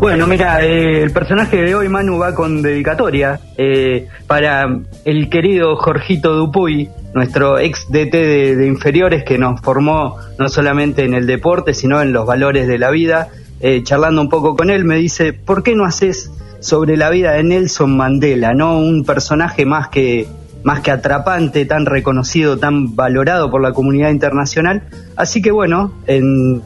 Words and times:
Bueno, 0.00 0.26
mira, 0.26 0.64
eh, 0.64 1.02
el 1.02 1.10
personaje 1.10 1.58
de 1.58 1.74
hoy, 1.74 1.90
Manu, 1.90 2.16
va 2.16 2.34
con 2.34 2.62
dedicatoria 2.62 3.38
eh, 3.58 4.08
para 4.26 4.80
el 5.04 5.28
querido 5.28 5.76
Jorgito 5.76 6.34
Dupuy, 6.34 6.88
nuestro 7.12 7.58
ex 7.58 7.86
DT 7.90 8.10
de, 8.10 8.66
inferiores 8.66 9.24
que 9.24 9.36
nos 9.36 9.60
formó 9.60 10.16
no 10.38 10.48
solamente 10.48 11.04
en 11.04 11.12
el 11.12 11.26
deporte, 11.26 11.74
sino 11.74 12.00
en 12.00 12.14
los 12.14 12.24
valores 12.24 12.66
de 12.66 12.78
la 12.78 12.88
vida. 12.90 13.28
Eh, 13.60 13.82
charlando 13.82 14.22
un 14.22 14.30
poco 14.30 14.56
con 14.56 14.70
él, 14.70 14.86
me 14.86 14.96
dice, 14.96 15.34
¿por 15.34 15.62
qué 15.62 15.76
no 15.76 15.84
haces 15.84 16.30
sobre 16.60 16.96
la 16.96 17.10
vida 17.10 17.32
de 17.32 17.42
Nelson 17.42 17.94
Mandela, 17.94 18.54
no 18.54 18.78
un 18.78 19.04
personaje 19.04 19.66
más 19.66 19.88
que 19.88 20.26
más 20.62 20.80
que 20.80 20.90
atrapante, 20.90 21.64
tan 21.64 21.86
reconocido, 21.86 22.58
tan 22.58 22.94
valorado 22.94 23.50
por 23.50 23.62
la 23.62 23.72
comunidad 23.72 24.10
internacional. 24.10 24.82
Así 25.16 25.40
que 25.40 25.50
bueno, 25.50 25.92
en 26.06 26.62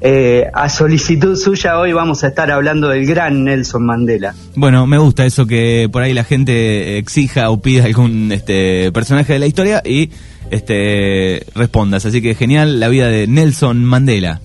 eh, 0.00 0.46
a 0.52 0.68
solicitud 0.68 1.36
suya 1.36 1.78
hoy 1.78 1.92
vamos 1.92 2.22
a 2.22 2.28
estar 2.28 2.50
hablando 2.50 2.88
del 2.88 3.04
gran 3.06 3.44
Nelson 3.44 3.84
Mandela. 3.84 4.34
Bueno, 4.54 4.86
me 4.86 4.98
gusta 4.98 5.26
eso 5.26 5.46
que 5.46 5.88
por 5.90 6.02
ahí 6.02 6.14
la 6.14 6.24
gente 6.24 6.98
exija 6.98 7.50
o 7.50 7.60
pida 7.60 7.84
algún 7.84 8.30
este, 8.30 8.92
personaje 8.92 9.32
de 9.32 9.38
la 9.40 9.46
historia 9.46 9.82
y 9.84 10.10
este, 10.50 11.44
respondas. 11.54 12.06
Así 12.06 12.22
que 12.22 12.34
genial 12.34 12.78
la 12.78 12.88
vida 12.88 13.08
de 13.08 13.26
Nelson 13.26 13.84
Mandela. 13.84 14.40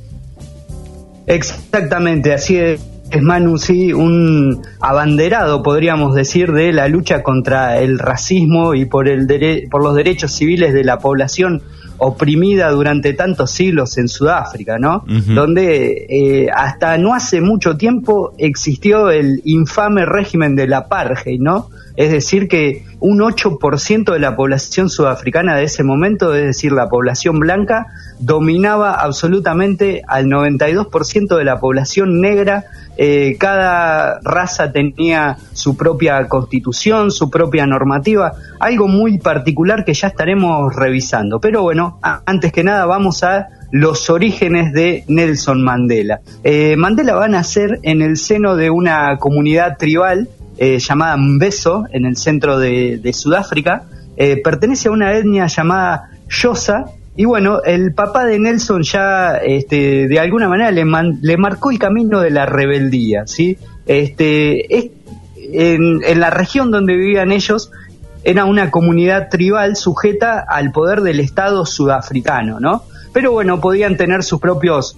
Exactamente, 1.27 2.33
así 2.33 2.57
es. 2.57 2.81
Manu, 3.21 3.59
sí, 3.59 3.93
un 3.93 4.63
abanderado, 4.79 5.61
podríamos 5.61 6.15
decir, 6.15 6.51
de 6.51 6.73
la 6.73 6.87
lucha 6.87 7.21
contra 7.21 7.79
el 7.79 7.99
racismo 7.99 8.73
y 8.73 8.85
por, 8.85 9.07
el 9.07 9.27
por 9.69 9.83
los 9.83 9.95
derechos 9.95 10.31
civiles 10.31 10.73
de 10.73 10.83
la 10.83 10.97
población 10.97 11.61
oprimida 11.97 12.69
durante 12.71 13.13
tantos 13.13 13.51
siglos 13.51 13.97
en 13.97 14.07
Sudáfrica, 14.07 14.77
¿no? 14.77 15.05
Donde 15.07 16.05
eh, 16.09 16.49
hasta 16.53 16.97
no 16.97 17.13
hace 17.13 17.41
mucho 17.41 17.77
tiempo 17.77 18.33
existió 18.37 19.09
el 19.09 19.41
infame 19.45 20.05
régimen 20.05 20.55
del 20.55 20.73
apartheid, 20.73 21.39
¿no? 21.39 21.69
Es 21.95 22.11
decir, 22.11 22.47
que 22.47 22.85
un 22.99 23.19
8% 23.19 24.11
de 24.11 24.19
la 24.19 24.35
población 24.35 24.89
sudafricana 24.89 25.55
de 25.55 25.65
ese 25.65 25.83
momento, 25.83 26.33
es 26.33 26.45
decir, 26.45 26.71
la 26.71 26.89
población 26.89 27.39
blanca, 27.39 27.87
dominaba 28.19 28.93
absolutamente 28.93 30.01
al 30.07 30.25
92% 30.25 31.37
de 31.37 31.43
la 31.43 31.59
población 31.59 32.19
negra. 32.19 32.65
Eh, 32.97 33.37
cada 33.39 34.19
raza 34.23 34.71
tenía 34.71 35.37
su 35.53 35.75
propia 35.75 36.27
constitución, 36.27 37.11
su 37.11 37.29
propia 37.29 37.67
normativa, 37.67 38.33
algo 38.59 38.87
muy 38.87 39.19
particular 39.19 39.85
que 39.85 39.93
ya 39.93 40.07
estaremos 40.07 40.75
revisando. 40.75 41.39
Pero 41.39 41.61
bueno, 41.61 41.99
antes 42.01 42.51
que 42.51 42.63
nada 42.63 42.85
vamos 42.85 43.23
a 43.23 43.49
los 43.71 44.11
orígenes 44.11 44.71
de 44.71 45.03
Nelson 45.07 45.63
Mandela. 45.63 46.21
Eh, 46.43 46.75
Mandela 46.77 47.15
va 47.15 47.25
a 47.25 47.27
nacer 47.27 47.79
en 47.81 48.03
el 48.03 48.17
seno 48.17 48.55
de 48.55 48.69
una 48.69 49.17
comunidad 49.17 49.77
tribal 49.77 50.29
eh, 50.57 50.79
llamada 50.79 51.17
Mbeso, 51.17 51.85
en 51.91 52.05
el 52.05 52.17
centro 52.17 52.57
de, 52.57 53.11
Sudáfrica. 53.13 53.83
Eh, 54.15 54.41
pertenece 54.43 54.87
a 54.87 54.91
una 54.91 55.13
etnia 55.13 55.47
llamada 55.47 56.09
Yosa. 56.29 56.85
Y 57.15 57.25
bueno, 57.25 57.61
el 57.63 57.93
papá 57.93 58.25
de 58.25 58.39
Nelson 58.39 58.81
ya 58.83 59.37
este, 59.37 60.07
de 60.07 60.19
alguna 60.19 60.49
manera 60.49 60.71
le, 60.71 60.83
le 61.21 61.37
marcó 61.37 61.71
el 61.71 61.79
camino 61.79 62.21
de 62.21 62.31
la 62.31 62.45
rebeldía. 62.45 63.27
¿sí? 63.27 63.57
Este, 63.85 64.91
en, 65.35 66.03
en 66.03 66.19
la 66.19 66.29
región 66.29 66.71
donde 66.71 66.95
vivían 66.95 67.31
ellos 67.31 67.71
era 68.23 68.45
una 68.45 68.71
comunidad 68.71 69.29
tribal 69.29 69.75
sujeta 69.75 70.39
al 70.47 70.71
poder 70.71 71.01
del 71.01 71.19
Estado 71.19 71.65
sudafricano, 71.65 72.59
¿no? 72.59 72.83
Pero 73.11 73.31
bueno, 73.31 73.59
podían 73.59 73.97
tener 73.97 74.23
sus 74.23 74.39
propios 74.39 74.97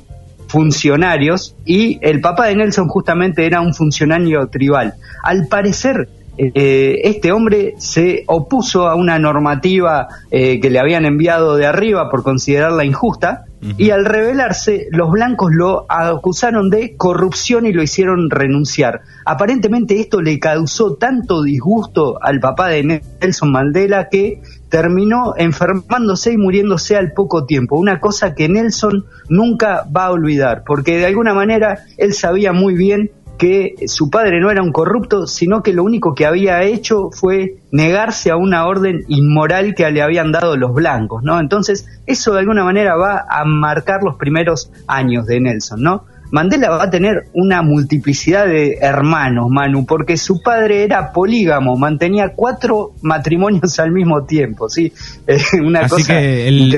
funcionarios 0.56 1.54
y 1.66 2.00
el 2.02 2.22
papá 2.22 2.48
de 2.48 2.56
Nelson 2.56 2.88
justamente 2.88 3.46
era 3.46 3.60
un 3.60 3.74
funcionario 3.74 4.48
tribal. 4.48 4.94
Al 5.22 5.48
parecer, 5.48 6.08
eh, 6.38 7.02
este 7.04 7.34
hombre 7.34 7.74
se 7.78 8.24
opuso 8.28 8.88
a 8.88 8.96
una 8.96 9.20
normativa 9.20 10.08
eh, 10.32 10.62
que 10.62 10.70
le 10.70 10.80
habían 10.80 11.04
enviado 11.04 11.58
de 11.58 11.66
arriba 11.66 12.10
por 12.10 12.24
considerarla 12.24 12.86
injusta 12.86 13.44
y 13.78 13.90
al 13.90 14.06
rebelarse 14.06 14.88
los 14.92 15.10
blancos 15.10 15.50
lo 15.52 15.88
acusaron 15.90 16.70
de 16.70 16.96
corrupción 16.96 17.66
y 17.66 17.74
lo 17.74 17.82
hicieron 17.82 18.30
renunciar. 18.30 19.02
Aparentemente 19.26 20.00
esto 20.00 20.22
le 20.22 20.40
causó 20.40 20.94
tanto 20.94 21.42
disgusto 21.42 22.20
al 22.22 22.40
papá 22.40 22.68
de 22.70 23.02
Nelson 23.20 23.52
Mandela 23.52 24.08
que 24.10 24.42
terminó 24.76 25.36
enfermándose 25.38 26.34
y 26.34 26.38
muriéndose 26.38 26.98
al 26.98 27.14
poco 27.14 27.46
tiempo, 27.46 27.80
una 27.80 28.02
cosa 28.02 28.36
que 28.36 28.50
Nelson 28.50 29.06
nunca 29.30 29.86
va 29.96 30.08
a 30.08 30.12
olvidar, 30.12 30.66
porque 30.68 30.98
de 30.98 31.06
alguna 31.06 31.34
manera 31.34 31.86
él 31.98 32.14
sabía 32.14 32.52
muy 32.52 32.76
bien 32.76 33.10
que 33.38 33.76
su 33.88 34.10
padre 34.10 34.42
no 34.42 34.52
era 34.52 34.62
un 34.62 34.74
corrupto, 34.74 35.28
sino 35.28 35.64
que 35.64 35.72
lo 35.72 35.82
único 35.86 36.14
que 36.14 36.26
había 36.26 36.62
hecho 36.64 37.10
fue 37.10 37.60
negarse 37.72 38.32
a 38.32 38.36
una 38.36 38.68
orden 38.68 39.06
inmoral 39.08 39.76
que 39.76 39.90
le 39.92 40.02
habían 40.02 40.34
dado 40.34 40.58
los 40.58 40.74
blancos, 40.74 41.24
¿no? 41.24 41.40
Entonces, 41.40 41.88
eso 42.06 42.34
de 42.34 42.40
alguna 42.40 42.66
manera 42.66 42.98
va 42.98 43.26
a 43.30 43.46
marcar 43.46 44.04
los 44.04 44.18
primeros 44.18 44.74
años 44.88 45.26
de 45.26 45.40
Nelson, 45.40 45.82
¿no? 45.84 46.04
Mandela 46.36 46.70
va 46.70 46.84
a 46.84 46.90
tener 46.90 47.30
una 47.32 47.62
multiplicidad 47.62 48.46
de 48.46 48.78
hermanos, 48.82 49.50
Manu, 49.50 49.86
porque 49.86 50.18
su 50.18 50.42
padre 50.42 50.84
era 50.84 51.14
polígamo, 51.14 51.78
mantenía 51.78 52.34
cuatro 52.36 52.92
matrimonios 53.02 53.80
al 53.80 53.94
mismo 53.94 54.26
tiempo, 54.26 54.68
¿sí? 54.70 54.92
una 55.64 55.80
Así 55.80 55.90
cosa 55.92 56.14
que 56.20 56.50
el, 56.50 56.74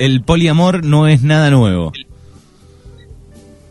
el 0.00 0.22
poliamor 0.22 0.82
no 0.82 1.08
es 1.08 1.22
nada 1.22 1.50
nuevo. 1.50 1.92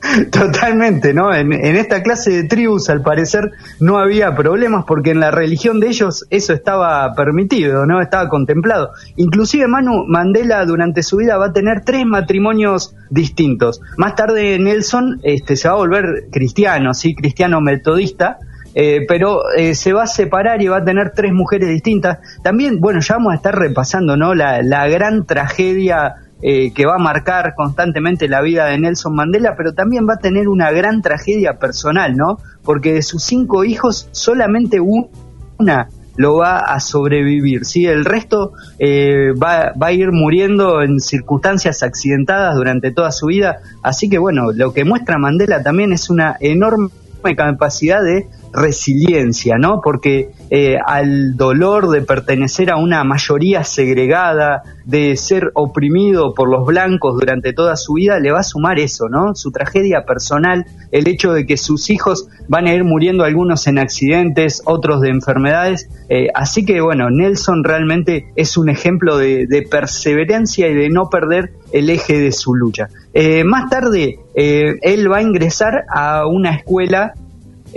Totalmente, 0.32 1.14
¿no? 1.14 1.34
En, 1.34 1.54
esta 1.54 2.04
clase 2.04 2.32
de 2.32 2.44
tribus 2.44 2.90
al 2.90 3.02
parecer 3.02 3.52
no 3.80 3.98
había 3.98 4.36
problemas 4.36 4.86
porque 4.86 5.12
en 5.12 5.20
la 5.20 5.32
religión 5.32 5.80
de 5.80 5.88
ellos 5.88 6.26
eso 6.30 6.54
estaba 6.54 7.14
permitido, 7.16 7.86
¿no? 7.86 8.02
Estaba 8.02 8.30
contemplado. 8.30 8.92
Inclusive 9.16 9.68
Manu 9.68 10.06
Mandela 10.08 10.66
durante 10.66 11.04
su 11.04 11.18
vida 11.18 11.38
va 11.38 11.48
a 11.48 11.54
tener 11.54 11.84
tres 11.86 12.06
matrimonios 12.06 12.96
distintos. 13.10 13.82
Más 13.98 14.16
tarde 14.16 14.58
Nelson 14.60 15.20
este, 15.24 15.56
se 15.56 15.68
va 15.68 15.76
a 15.76 15.78
volver 15.78 16.28
cristiano, 16.32 16.94
¿sí? 16.94 17.16
Cristiano 17.16 17.62
metodista. 17.62 18.38
Eh, 18.78 19.06
pero 19.08 19.40
eh, 19.56 19.74
se 19.74 19.94
va 19.94 20.04
a 20.04 20.08
separar 20.08 20.62
y 20.62 20.68
va 20.68 20.80
a 20.80 20.84
tener 20.84 21.12
tres 21.16 21.32
mujeres 21.32 21.70
distintas. 21.70 22.18
También, 22.44 22.82
bueno, 22.82 23.00
ya 23.00 23.16
vamos 23.16 23.32
a 23.32 23.38
estar 23.38 23.58
repasando, 23.58 24.18
¿no? 24.18 24.36
La, 24.36 24.62
la 24.64 24.90
gran 24.90 25.26
tragedia 25.26 26.16
eh, 26.41 26.73
que 26.73 26.85
va 26.85 26.96
a 26.96 27.03
marcar 27.03 27.53
constantemente 27.56 28.28
la 28.28 28.41
vida 28.41 28.66
de 28.66 28.78
Nelson 28.78 29.16
Mandela, 29.16 29.56
pero 29.56 29.73
también 29.73 30.07
va 30.07 30.16
a 30.16 30.19
tener 30.19 30.47
una 30.47 30.72
gran 30.72 31.01
tragedia 31.01 31.59
personal, 31.59 32.16
¿no? 32.16 32.40
Porque 32.63 32.94
de 32.94 33.01
sus 33.01 33.23
cinco 33.23 33.63
hijos, 33.63 34.09
solamente 34.12 34.79
una 34.79 35.88
lo 36.18 36.38
va 36.38 36.59
a 36.59 36.79
sobrevivir, 36.79 37.66
¿sí? 37.66 37.85
El 37.85 38.06
resto 38.06 38.53
eh, 38.79 39.34
va, 39.34 39.73
va, 39.81 39.88
a 39.88 39.91
ir 39.91 40.12
muriendo 40.12 40.81
en 40.81 41.00
circunstancias 41.00 41.84
accidentadas 41.84 42.56
durante 42.56 42.91
toda 42.91 43.12
su 43.12 43.28
vida, 43.28 43.59
así 43.84 44.09
que 44.09 44.17
bueno, 44.17 44.52
lo 44.53 44.73
que 44.73 44.85
muestra 44.85 45.17
Mandela 45.17 45.62
también 45.62 45.91
es 45.91 46.09
una 46.09 46.38
enorme 46.40 46.90
capacidad 47.35 48.03
de 48.03 48.28
resiliencia, 48.56 49.58
¿no? 49.58 49.82
Porque 49.84 50.32
eh, 50.50 50.78
al 50.84 51.36
dolor 51.36 51.90
de 51.90 52.02
pertenecer 52.02 52.72
a 52.72 52.78
una 52.78 53.04
mayoría 53.04 53.64
segregada, 53.64 54.64
de 54.86 55.16
ser 55.18 55.52
oprimido 55.56 56.34
por 56.34 56.50
los 56.50 56.66
blancos 56.66 57.20
durante 57.20 57.54
toda 57.54 57.76
su 57.76 57.94
vida, 57.94 58.20
le 58.20 58.32
va 58.32 58.40
a 58.40 58.44
sumar 58.44 58.80
eso, 58.80 59.10
¿no? 59.10 59.36
Su 59.36 59.52
tragedia 59.52 60.06
personal, 60.06 60.66
el 60.92 61.08
hecho 61.08 61.34
de 61.34 61.46
que 61.46 61.58
sus 61.58 61.90
hijos 61.90 62.28
van 62.48 62.68
a 62.68 62.74
ir 62.74 62.84
muriendo 62.84 63.24
algunos 63.24 63.68
en 63.68 63.80
accidentes, 63.80 64.62
otros 64.66 65.02
de 65.02 65.10
enfermedades. 65.10 65.90
Eh, 66.10 66.28
así 66.34 66.66
que, 66.66 66.82
bueno, 66.82 67.10
Nelson 67.10 67.64
realmente 67.64 68.32
es 68.36 68.58
un 68.58 68.70
ejemplo 68.70 69.18
de, 69.18 69.46
perseverancia 69.70 70.68
y 70.68 70.76
de 70.76 70.90
no 70.90 71.10
perder 71.10 71.54
el 71.72 71.90
eje 71.90 72.20
de 72.20 72.32
su 72.32 72.54
lucha. 72.54 72.88
Eh, 73.14 73.44
más 73.44 73.70
tarde, 73.70 74.20
él 74.36 75.12
va 75.12 75.18
a 75.18 75.22
ingresar 75.22 75.86
a 75.90 76.28
una 76.28 76.56
escuela 76.56 77.14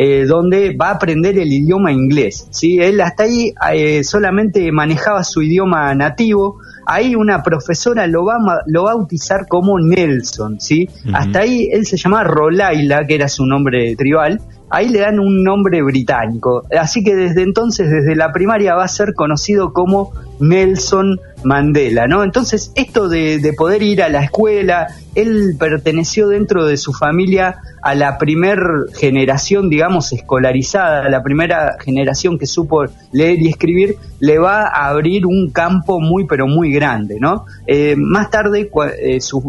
eh, 0.01 0.27
donde 0.27 0.77
va 0.77 0.91
a 0.91 0.93
aprender 0.93 1.37
el 1.39 1.53
idioma 1.53 1.91
inglés. 1.91 2.47
¿sí? 2.53 2.79
Él 2.79 3.01
hasta 3.01 3.25
ahí 3.25 3.53
eh, 3.73 4.05
solamente 4.05 4.71
manejaba 4.71 5.25
su 5.25 5.43
idioma 5.43 5.93
nativo. 5.97 6.61
Ahí 6.87 7.17
una 7.17 7.43
profesora 7.43 8.07
lo 8.07 8.25
va, 8.25 8.37
a, 8.37 8.63
lo 8.67 8.85
va 8.85 8.93
a 8.93 8.95
bautizar 8.95 9.49
como 9.49 9.81
Nelson. 9.81 10.61
¿sí? 10.61 10.89
Hasta 11.13 11.41
ahí 11.41 11.69
él 11.73 11.85
se 11.85 11.97
llamaba 11.97 12.23
Rolaila, 12.23 13.09
que 13.09 13.17
era 13.17 13.29
su 13.29 13.45
nombre 13.45 13.97
tribal. 13.97 14.41
Ahí 14.71 14.89
le 14.89 15.01
dan 15.01 15.19
un 15.19 15.43
nombre 15.43 15.83
británico. 15.83 16.63
Así 16.79 17.03
que 17.03 17.15
desde 17.15 17.43
entonces, 17.43 17.91
desde 17.91 18.15
la 18.15 18.33
primaria, 18.33 18.75
va 18.75 18.85
a 18.85 18.89
ser 18.89 19.15
conocido 19.15 19.73
como 19.73 20.13
Nelson 20.41 21.21
Mandela, 21.45 22.07
¿no? 22.07 22.23
Entonces, 22.23 22.73
esto 22.75 23.09
de, 23.09 23.39
de, 23.39 23.53
poder 23.53 23.83
ir 23.83 24.03
a 24.03 24.09
la 24.09 24.23
escuela, 24.23 24.89
él 25.15 25.57
perteneció 25.59 26.29
dentro 26.29 26.67
de 26.67 26.77
su 26.77 26.93
familia 26.93 27.61
a 27.83 27.95
la 27.95 28.19
primer 28.19 28.59
generación, 28.95 29.71
digamos, 29.71 30.13
escolarizada, 30.13 31.09
la 31.09 31.23
primera 31.23 31.77
generación 31.81 32.39
que 32.39 32.47
supo 32.47 32.85
leer 33.13 33.41
y 33.41 33.49
escribir, 33.49 33.97
le 34.21 34.39
va 34.39 34.69
a 34.69 34.89
abrir 34.89 35.27
un 35.27 35.51
campo 35.51 36.01
muy, 36.01 36.27
pero 36.27 36.47
muy 36.47 36.73
grande, 36.73 37.19
¿no? 37.21 37.47
Eh, 37.67 37.95
más 37.97 38.31
tarde, 38.31 38.71
eh, 39.01 39.21
su 39.21 39.41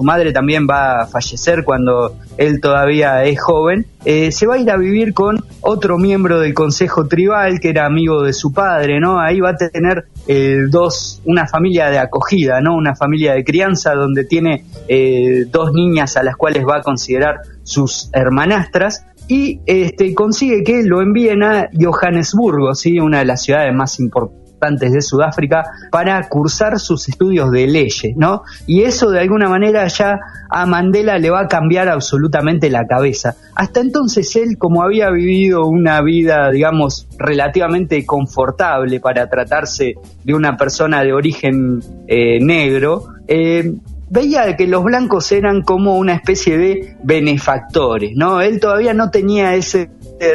madre 0.00 0.32
también 0.32 0.66
va 0.68 1.02
a 1.02 1.06
fallecer 1.06 1.64
cuando 1.64 2.16
él 2.36 2.60
todavía 2.60 3.24
es 3.24 3.40
joven, 3.40 3.86
eh, 4.04 4.32
se 4.32 4.46
va 4.46 4.54
a 4.54 4.58
ir 4.58 4.70
a 4.70 4.76
vivir 4.76 5.14
con 5.14 5.44
otro 5.60 5.98
miembro 5.98 6.40
del 6.40 6.54
Consejo 6.54 7.06
Tribal 7.06 7.60
que 7.60 7.70
era 7.70 7.86
amigo 7.86 8.22
de 8.22 8.32
su 8.32 8.52
padre, 8.52 9.00
¿no? 9.00 9.18
Ahí 9.20 9.40
va 9.40 9.50
a 9.50 9.56
tener 9.56 10.06
eh, 10.26 10.66
dos, 10.68 11.20
una 11.24 11.46
familia 11.46 11.90
de 11.90 11.98
acogida, 11.98 12.60
¿no? 12.60 12.74
Una 12.74 12.94
familia 12.94 13.34
de 13.34 13.44
crianza 13.44 13.94
donde 13.94 14.24
tiene 14.24 14.64
eh, 14.88 15.46
dos 15.50 15.72
niñas 15.72 16.16
a 16.16 16.22
las 16.22 16.36
cuales 16.36 16.64
va 16.64 16.78
a 16.78 16.82
considerar 16.82 17.40
sus 17.62 18.10
hermanastras 18.12 19.06
y 19.26 19.60
este, 19.64 20.14
consigue 20.14 20.62
que 20.62 20.82
lo 20.82 21.00
envíen 21.00 21.42
a 21.42 21.70
Johannesburgo, 21.72 22.74
¿sí? 22.74 23.00
una 23.00 23.20
de 23.20 23.24
las 23.24 23.42
ciudades 23.42 23.74
más 23.74 23.98
importantes 23.98 24.43
de 24.72 25.02
Sudáfrica 25.02 25.64
para 25.90 26.26
cursar 26.28 26.78
sus 26.78 27.08
estudios 27.08 27.50
de 27.50 27.66
leyes, 27.66 28.16
¿no? 28.16 28.42
Y 28.66 28.82
eso 28.82 29.10
de 29.10 29.20
alguna 29.20 29.48
manera 29.48 29.86
ya 29.88 30.18
a 30.50 30.66
Mandela 30.66 31.18
le 31.18 31.30
va 31.30 31.42
a 31.42 31.48
cambiar 31.48 31.88
absolutamente 31.88 32.70
la 32.70 32.86
cabeza. 32.86 33.34
Hasta 33.54 33.80
entonces 33.80 34.34
él, 34.36 34.56
como 34.58 34.82
había 34.82 35.10
vivido 35.10 35.66
una 35.66 36.00
vida, 36.00 36.50
digamos, 36.50 37.06
relativamente 37.18 38.04
confortable 38.06 39.00
para 39.00 39.28
tratarse 39.28 39.94
de 40.24 40.34
una 40.34 40.56
persona 40.56 41.02
de 41.02 41.12
origen 41.12 41.80
eh, 42.06 42.38
negro, 42.40 43.04
eh, 43.28 43.74
veía 44.10 44.56
que 44.56 44.66
los 44.66 44.84
blancos 44.84 45.32
eran 45.32 45.62
como 45.62 45.96
una 45.96 46.14
especie 46.14 46.58
de 46.58 46.96
benefactores, 47.02 48.12
¿no? 48.14 48.40
Él 48.40 48.60
todavía 48.60 48.94
no 48.94 49.10
tenía 49.10 49.54
ese 49.54 49.90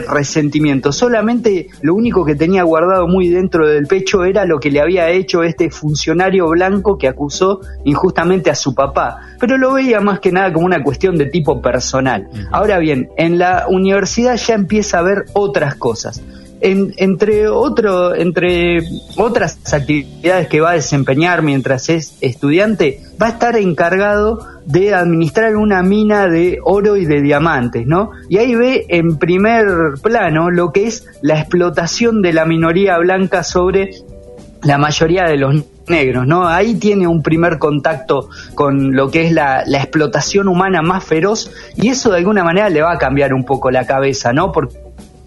resentimiento, 0.08 0.92
solamente 0.92 1.68
lo 1.82 1.96
único 1.96 2.26
que 2.26 2.36
tenía 2.36 2.64
guardado 2.64 3.08
muy 3.08 3.28
dentro 3.30 3.68
del 3.68 3.88
pecho 3.88 4.24
era 4.24 4.46
lo 4.46 4.60
que 4.60 4.72
le 4.72 4.82
había 4.82 5.10
hecho 5.10 5.44
este 5.44 5.70
funcionario 5.70 6.48
blanco 6.50 6.98
que 6.98 7.08
acusó 7.08 7.62
injustamente 7.86 8.50
a 8.50 8.56
su 8.56 8.76
papá, 8.76 9.18
pero 9.40 9.58
lo 9.58 9.74
veía 9.74 10.00
más 10.00 10.20
que 10.20 10.32
nada 10.32 10.52
como 10.54 10.66
una 10.66 10.84
cuestión 10.84 11.18
de 11.18 11.26
tipo 11.26 11.62
personal. 11.62 12.28
Ahora 12.52 12.78
bien, 12.80 13.10
en 13.18 13.40
la 13.40 13.66
universidad 13.70 14.36
ya 14.36 14.56
empieza 14.56 15.00
a 15.00 15.04
ver 15.04 15.26
otras 15.34 15.76
cosas 15.76 16.22
entre, 16.62 17.48
otro, 17.48 18.16
entre 18.16 18.80
otras 19.18 19.58
actividades 19.74 20.48
que 20.48 20.62
va 20.62 20.72
a 20.72 20.74
desempeñar 20.74 21.42
mientras 21.42 21.90
es 21.90 22.18
estudiante, 22.22 23.02
va 23.22 23.28
a 23.28 23.30
estar 23.30 23.56
encargado 23.58 24.46
de 24.66 24.94
administrar 24.94 25.56
una 25.56 25.82
mina 25.82 26.28
de 26.28 26.60
oro 26.64 26.96
y 26.98 27.06
de 27.06 27.22
diamantes, 27.22 27.88
¿no? 27.88 28.12
Y 28.30 28.38
ahí 28.38 28.56
ve 28.56 28.86
en 28.90 29.18
primer 29.18 29.66
plano 30.02 30.52
lo 30.52 30.72
que 30.72 30.88
es 30.88 31.06
la 31.22 31.40
explotación 31.40 32.22
de 32.22 32.34
la 32.34 32.46
minoría 32.46 32.98
blanca 32.98 33.44
sobre 33.44 33.92
la 34.62 34.78
mayoría 34.78 35.24
de 35.24 35.38
los 35.38 35.64
negros, 35.88 36.28
¿no? 36.28 36.48
Ahí 36.48 36.76
tiene 36.76 37.08
un 37.08 37.24
primer 37.24 37.58
contacto 37.58 38.30
con 38.54 38.96
lo 38.96 39.10
que 39.10 39.26
es 39.26 39.32
la, 39.32 39.64
la, 39.66 39.80
explotación 39.80 40.48
humana 40.48 40.82
más 40.82 41.04
feroz 41.04 41.52
y 41.76 41.88
eso 41.88 42.12
de 42.12 42.18
alguna 42.18 42.44
manera 42.44 42.70
le 42.70 42.82
va 42.82 42.94
a 42.94 42.98
cambiar 42.98 43.34
un 43.34 43.46
poco 43.46 43.72
la 43.72 43.88
cabeza, 43.88 44.34
¿no? 44.34 44.52
Porque 44.52 44.76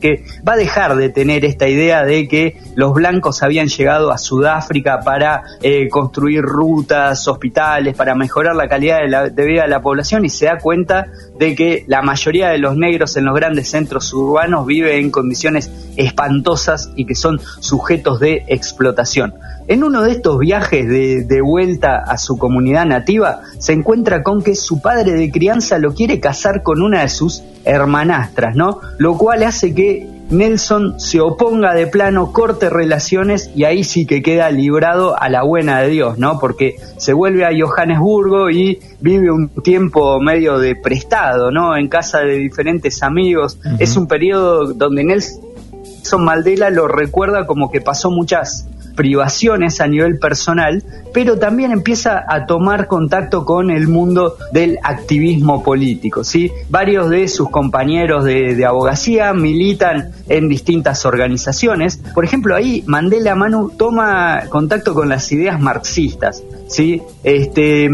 que 0.02 0.24
va 0.46 0.52
a 0.54 0.56
dejar 0.56 0.96
de 0.96 1.08
tener 1.08 1.46
esta 1.46 1.66
idea 1.68 2.04
de 2.04 2.28
que 2.28 2.58
los 2.74 2.92
blancos 2.92 3.42
habían 3.42 3.68
llegado 3.68 4.12
a 4.12 4.18
Sudáfrica 4.18 5.00
para 5.00 5.44
eh, 5.62 5.88
construir 5.88 6.42
rutas, 6.42 7.26
hospitales, 7.28 7.96
para 7.96 8.14
mejorar 8.14 8.54
la 8.54 8.68
calidad 8.68 8.98
de, 9.30 9.46
vida 9.46 9.62
de 9.62 9.68
la 9.68 9.80
población 9.80 10.26
y 10.26 10.28
se 10.28 10.46
da 10.46 10.58
cuenta 10.58 11.06
de 11.38 11.54
que 11.54 11.84
la 11.86 12.02
mayoría 12.02 12.48
de 12.50 12.58
los 12.58 12.76
negros 12.76 13.16
en 13.16 13.24
los 13.24 13.34
grandes 13.34 13.70
centros 13.70 14.12
urbanos 14.12 14.66
viven 14.66 14.96
en 14.96 15.10
condiciones 15.10 15.70
espantosas 15.96 16.90
y 16.96 17.06
que 17.06 17.14
son 17.14 17.40
sujetos 17.60 18.20
de 18.20 18.44
explotación. 18.48 19.34
En 19.68 19.84
uno 19.84 20.02
de 20.02 20.12
estos 20.12 20.38
viajes 20.38 20.88
de, 20.88 21.24
de, 21.24 21.40
vuelta 21.40 21.98
a 21.98 22.18
su 22.18 22.36
comunidad 22.36 22.86
nativa, 22.86 23.42
se 23.58 23.72
encuentra 23.72 24.22
con 24.22 24.42
que 24.42 24.54
su 24.54 24.80
padre 24.80 25.12
de 25.12 25.30
crianza 25.30 25.78
lo 25.78 25.94
quiere 25.94 26.20
casar 26.20 26.62
con 26.62 26.82
una 26.82 27.02
de 27.02 27.08
sus 27.08 27.42
hermanastras, 27.64 28.56
¿no? 28.56 28.80
Lo 28.98 29.16
cual 29.16 29.42
hace 29.44 29.74
que 29.74 30.08
Nelson 30.32 30.98
se 30.98 31.20
oponga 31.20 31.74
de 31.74 31.86
plano, 31.86 32.32
corte 32.32 32.70
relaciones 32.70 33.50
y 33.54 33.64
ahí 33.64 33.84
sí 33.84 34.06
que 34.06 34.22
queda 34.22 34.50
librado 34.50 35.20
a 35.20 35.28
la 35.28 35.42
buena 35.42 35.80
de 35.80 35.88
Dios, 35.90 36.18
¿no? 36.18 36.38
Porque 36.38 36.76
se 36.96 37.12
vuelve 37.12 37.44
a 37.44 37.50
Johannesburgo 37.50 38.50
y 38.50 38.80
vive 39.00 39.30
un 39.30 39.50
tiempo 39.62 40.18
medio 40.20 40.58
de 40.58 40.74
prestado, 40.74 41.50
¿no? 41.50 41.76
En 41.76 41.88
casa 41.88 42.20
de 42.20 42.36
diferentes 42.38 43.02
amigos. 43.02 43.58
Es 43.78 43.96
un 43.96 44.06
periodo 44.06 44.72
donde 44.72 45.04
Nelson 45.04 46.24
Mandela 46.24 46.70
lo 46.70 46.88
recuerda 46.88 47.46
como 47.46 47.70
que 47.70 47.80
pasó 47.80 48.10
muchas 48.10 48.66
privaciones 48.94 49.80
a 49.80 49.86
nivel 49.86 50.18
personal, 50.18 50.82
pero 51.12 51.38
también 51.38 51.72
empieza 51.72 52.24
a 52.28 52.46
tomar 52.46 52.86
contacto 52.86 53.44
con 53.44 53.70
el 53.70 53.88
mundo 53.88 54.36
del 54.52 54.78
activismo 54.82 55.62
político. 55.62 56.24
¿sí? 56.24 56.50
Varios 56.68 57.10
de 57.10 57.28
sus 57.28 57.50
compañeros 57.50 58.24
de, 58.24 58.54
de 58.54 58.64
abogacía 58.64 59.32
militan 59.32 60.12
en 60.28 60.48
distintas 60.48 61.04
organizaciones. 61.04 61.98
Por 62.14 62.24
ejemplo, 62.24 62.54
ahí 62.54 62.82
Mandela 62.86 63.34
Manu 63.34 63.70
toma 63.76 64.44
contacto 64.48 64.94
con 64.94 65.08
las 65.08 65.30
ideas 65.32 65.60
marxistas. 65.60 66.42
¿Sí? 66.72 67.02
Este, 67.22 67.88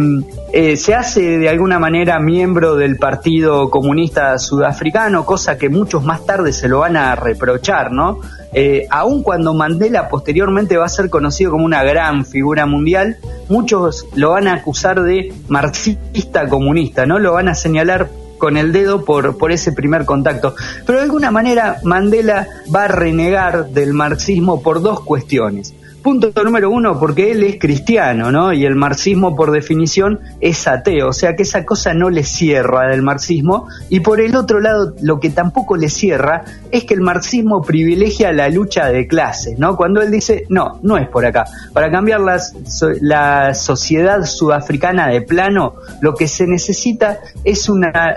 eh, 0.52 0.76
se 0.76 0.94
hace 0.94 1.38
de 1.38 1.48
alguna 1.48 1.78
manera 1.78 2.18
miembro 2.20 2.76
del 2.76 2.96
Partido 2.96 3.70
Comunista 3.70 4.38
Sudafricano, 4.38 5.26
cosa 5.26 5.58
que 5.58 5.68
muchos 5.68 6.04
más 6.04 6.24
tarde 6.24 6.52
se 6.52 6.68
lo 6.68 6.80
van 6.80 6.96
a 6.96 7.14
reprochar, 7.16 7.92
¿no? 7.92 8.20
Eh, 8.54 8.86
aun 8.90 9.22
cuando 9.22 9.52
Mandela 9.52 10.08
posteriormente 10.08 10.76
va 10.76 10.86
a 10.86 10.88
ser 10.88 11.10
conocido 11.10 11.50
como 11.50 11.64
una 11.64 11.82
gran 11.82 12.24
figura 12.24 12.64
mundial, 12.66 13.18
muchos 13.48 14.06
lo 14.14 14.30
van 14.30 14.46
a 14.46 14.54
acusar 14.54 15.02
de 15.02 15.34
marxista 15.48 16.48
comunista, 16.48 17.04
¿no? 17.04 17.18
Lo 17.18 17.32
van 17.32 17.48
a 17.48 17.54
señalar 17.54 18.08
con 18.38 18.56
el 18.56 18.72
dedo 18.72 19.04
por, 19.04 19.36
por 19.36 19.52
ese 19.52 19.72
primer 19.72 20.04
contacto. 20.04 20.54
Pero 20.86 20.98
de 20.98 21.04
alguna 21.04 21.30
manera 21.30 21.78
Mandela 21.82 22.46
va 22.74 22.84
a 22.84 22.88
renegar 22.88 23.70
del 23.70 23.92
marxismo 23.92 24.62
por 24.62 24.80
dos 24.80 25.00
cuestiones. 25.00 25.74
Punto 26.08 26.32
número 26.42 26.70
uno, 26.70 26.98
porque 26.98 27.32
él 27.32 27.42
es 27.42 27.58
cristiano, 27.58 28.32
¿no? 28.32 28.54
Y 28.54 28.64
el 28.64 28.76
marxismo, 28.76 29.36
por 29.36 29.50
definición, 29.50 30.20
es 30.40 30.66
ateo, 30.66 31.08
o 31.08 31.12
sea 31.12 31.36
que 31.36 31.42
esa 31.42 31.66
cosa 31.66 31.92
no 31.92 32.08
le 32.08 32.24
cierra 32.24 32.88
del 32.88 33.02
marxismo. 33.02 33.68
Y 33.90 34.00
por 34.00 34.18
el 34.18 34.34
otro 34.34 34.58
lado, 34.58 34.94
lo 35.02 35.20
que 35.20 35.28
tampoco 35.28 35.76
le 35.76 35.90
cierra 35.90 36.44
es 36.70 36.84
que 36.84 36.94
el 36.94 37.02
marxismo 37.02 37.60
privilegia 37.60 38.32
la 38.32 38.48
lucha 38.48 38.86
de 38.86 39.06
clases, 39.06 39.58
¿no? 39.58 39.76
Cuando 39.76 40.00
él 40.00 40.10
dice, 40.10 40.46
no, 40.48 40.80
no 40.82 40.96
es 40.96 41.06
por 41.08 41.26
acá. 41.26 41.44
Para 41.74 41.90
cambiar 41.90 42.20
la, 42.20 42.40
la 43.02 43.52
sociedad 43.52 44.24
sudafricana 44.24 45.08
de 45.08 45.20
plano, 45.20 45.74
lo 46.00 46.14
que 46.14 46.26
se 46.26 46.46
necesita 46.46 47.18
es 47.44 47.68
una 47.68 48.16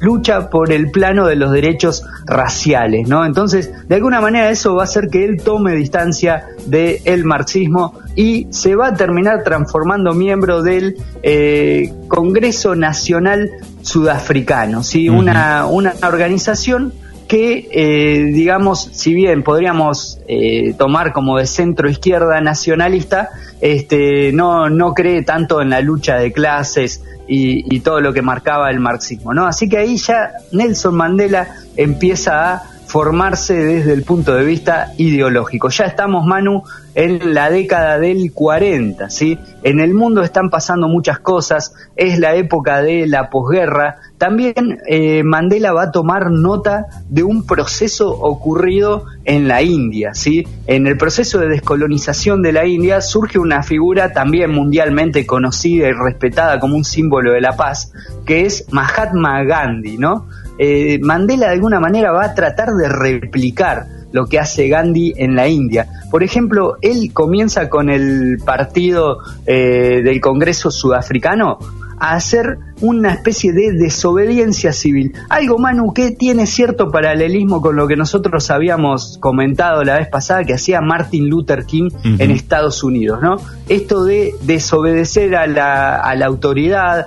lucha 0.00 0.48
por 0.48 0.72
el 0.72 0.90
plano 0.90 1.26
de 1.26 1.36
los 1.36 1.52
derechos 1.52 2.02
raciales, 2.24 3.06
¿no? 3.06 3.26
Entonces, 3.26 3.70
de 3.86 3.94
alguna 3.94 4.22
manera 4.22 4.48
eso 4.48 4.74
va 4.74 4.80
a 4.80 4.84
hacer 4.84 5.08
que 5.08 5.26
él 5.26 5.42
tome 5.42 5.74
distancia 5.74 6.46
de 6.64 7.02
el 7.04 7.25
marxismo 7.26 7.94
y 8.14 8.46
se 8.50 8.74
va 8.76 8.88
a 8.88 8.94
terminar 8.94 9.42
transformando 9.44 10.14
miembro 10.14 10.62
del 10.62 10.96
eh, 11.22 11.92
Congreso 12.08 12.74
Nacional 12.74 13.50
Sudafricano, 13.82 14.82
¿sí? 14.82 15.08
una, 15.08 15.66
una 15.66 15.92
organización 16.02 16.92
que, 17.28 17.68
eh, 17.72 18.24
digamos, 18.32 18.88
si 18.92 19.12
bien 19.12 19.42
podríamos 19.42 20.20
eh, 20.28 20.74
tomar 20.78 21.12
como 21.12 21.38
de 21.38 21.46
centro 21.46 21.88
izquierda 21.88 22.40
nacionalista, 22.40 23.30
este, 23.60 24.32
no, 24.32 24.70
no 24.70 24.94
cree 24.94 25.22
tanto 25.22 25.60
en 25.60 25.70
la 25.70 25.80
lucha 25.80 26.16
de 26.16 26.32
clases 26.32 27.02
y, 27.26 27.74
y 27.74 27.80
todo 27.80 28.00
lo 28.00 28.12
que 28.12 28.22
marcaba 28.22 28.70
el 28.70 28.78
marxismo, 28.78 29.34
¿no? 29.34 29.46
Así 29.46 29.68
que 29.68 29.78
ahí 29.78 29.96
ya 29.96 30.30
Nelson 30.52 30.94
Mandela 30.94 31.48
empieza 31.76 32.54
a 32.54 32.62
formarse 32.86 33.54
desde 33.54 33.92
el 33.92 34.04
punto 34.04 34.34
de 34.34 34.44
vista 34.44 34.92
ideológico. 34.96 35.68
Ya 35.68 35.84
estamos, 35.84 36.24
Manu, 36.24 36.62
en 36.94 37.34
la 37.34 37.50
década 37.50 37.98
del 37.98 38.32
40, 38.32 39.10
¿sí? 39.10 39.38
En 39.62 39.80
el 39.80 39.92
mundo 39.92 40.22
están 40.22 40.48
pasando 40.48 40.88
muchas 40.88 41.18
cosas, 41.18 41.74
es 41.96 42.18
la 42.18 42.36
época 42.36 42.80
de 42.80 43.06
la 43.06 43.28
posguerra. 43.28 43.96
También 44.16 44.78
eh, 44.88 45.22
Mandela 45.24 45.72
va 45.72 45.84
a 45.84 45.90
tomar 45.90 46.30
nota 46.30 46.86
de 47.08 47.22
un 47.22 47.46
proceso 47.46 48.10
ocurrido 48.10 49.04
en 49.24 49.48
la 49.48 49.62
India, 49.62 50.14
¿sí? 50.14 50.46
En 50.66 50.86
el 50.86 50.96
proceso 50.96 51.38
de 51.38 51.48
descolonización 51.48 52.40
de 52.40 52.52
la 52.52 52.66
India 52.66 53.00
surge 53.00 53.38
una 53.38 53.62
figura 53.62 54.12
también 54.12 54.52
mundialmente 54.52 55.26
conocida 55.26 55.88
y 55.88 55.92
respetada 55.92 56.60
como 56.60 56.76
un 56.76 56.84
símbolo 56.84 57.32
de 57.32 57.40
la 57.40 57.56
paz, 57.56 57.92
que 58.24 58.46
es 58.46 58.66
Mahatma 58.72 59.42
Gandhi, 59.42 59.98
¿no? 59.98 60.28
Eh, 60.58 60.98
Mandela 61.02 61.46
de 61.46 61.52
alguna 61.52 61.80
manera 61.80 62.12
va 62.12 62.24
a 62.24 62.34
tratar 62.34 62.70
de 62.70 62.88
replicar 62.88 63.86
lo 64.12 64.26
que 64.26 64.38
hace 64.38 64.68
Gandhi 64.68 65.12
en 65.16 65.34
la 65.34 65.48
India. 65.48 65.86
Por 66.10 66.22
ejemplo, 66.22 66.76
él 66.80 67.12
comienza 67.12 67.68
con 67.68 67.90
el 67.90 68.38
partido 68.44 69.18
eh, 69.44 70.00
del 70.02 70.20
Congreso 70.20 70.70
Sudafricano 70.70 71.58
a 71.98 72.14
hacer 72.14 72.58
una 72.80 73.12
especie 73.12 73.52
de 73.52 73.72
desobediencia 73.72 74.72
civil. 74.72 75.14
Algo, 75.28 75.58
Manu, 75.58 75.92
que 75.92 76.10
tiene 76.10 76.46
cierto 76.46 76.90
paralelismo 76.90 77.62
con 77.62 77.76
lo 77.76 77.86
que 77.86 77.96
nosotros 77.96 78.50
habíamos 78.50 79.18
comentado 79.18 79.82
la 79.82 79.98
vez 79.98 80.08
pasada 80.08 80.44
que 80.44 80.54
hacía 80.54 80.80
Martin 80.80 81.28
Luther 81.28 81.64
King 81.64 81.88
en 82.04 82.30
Estados 82.30 82.84
Unidos, 82.84 83.20
¿no? 83.22 83.36
Esto 83.68 84.04
de 84.04 84.34
desobedecer 84.42 85.36
a 85.36 85.46
la, 85.46 85.96
a 85.96 86.14
la 86.16 86.26
autoridad, 86.26 87.06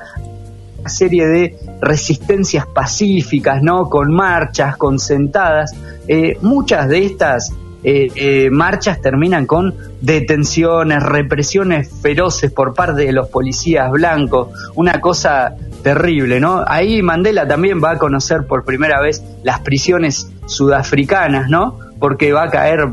serie 0.88 1.28
de 1.28 1.56
resistencias 1.82 2.66
pacíficas, 2.66 3.62
¿no? 3.62 3.90
Con 3.90 4.14
marchas, 4.14 4.78
con 4.78 5.00
sentadas. 5.00 5.76
Eh, 6.08 6.38
muchas 6.42 6.88
de 6.90 7.06
estas 7.06 7.52
eh, 7.84 8.12
eh, 8.16 8.50
marchas 8.52 9.02
terminan 9.02 9.46
con 9.46 9.76
detenciones, 10.02 11.02
represiones 11.04 11.90
feroces 12.02 12.52
por 12.52 12.74
parte 12.74 13.06
de 13.06 13.12
los 13.12 13.30
policías 13.30 13.90
blancos, 13.92 14.50
una 14.76 15.00
cosa 15.00 15.56
terrible, 15.84 16.40
¿no? 16.40 16.64
Ahí 16.68 17.02
Mandela 17.02 17.48
también 17.48 17.82
va 17.82 17.92
a 17.92 17.98
conocer 17.98 18.46
por 18.48 18.66
primera 18.66 19.00
vez 19.02 19.24
las 19.44 19.62
prisiones 19.62 20.32
sudafricanas, 20.46 21.50
¿no? 21.50 21.80
Porque 22.00 22.34
va 22.34 22.44
a 22.44 22.50
caer 22.50 22.90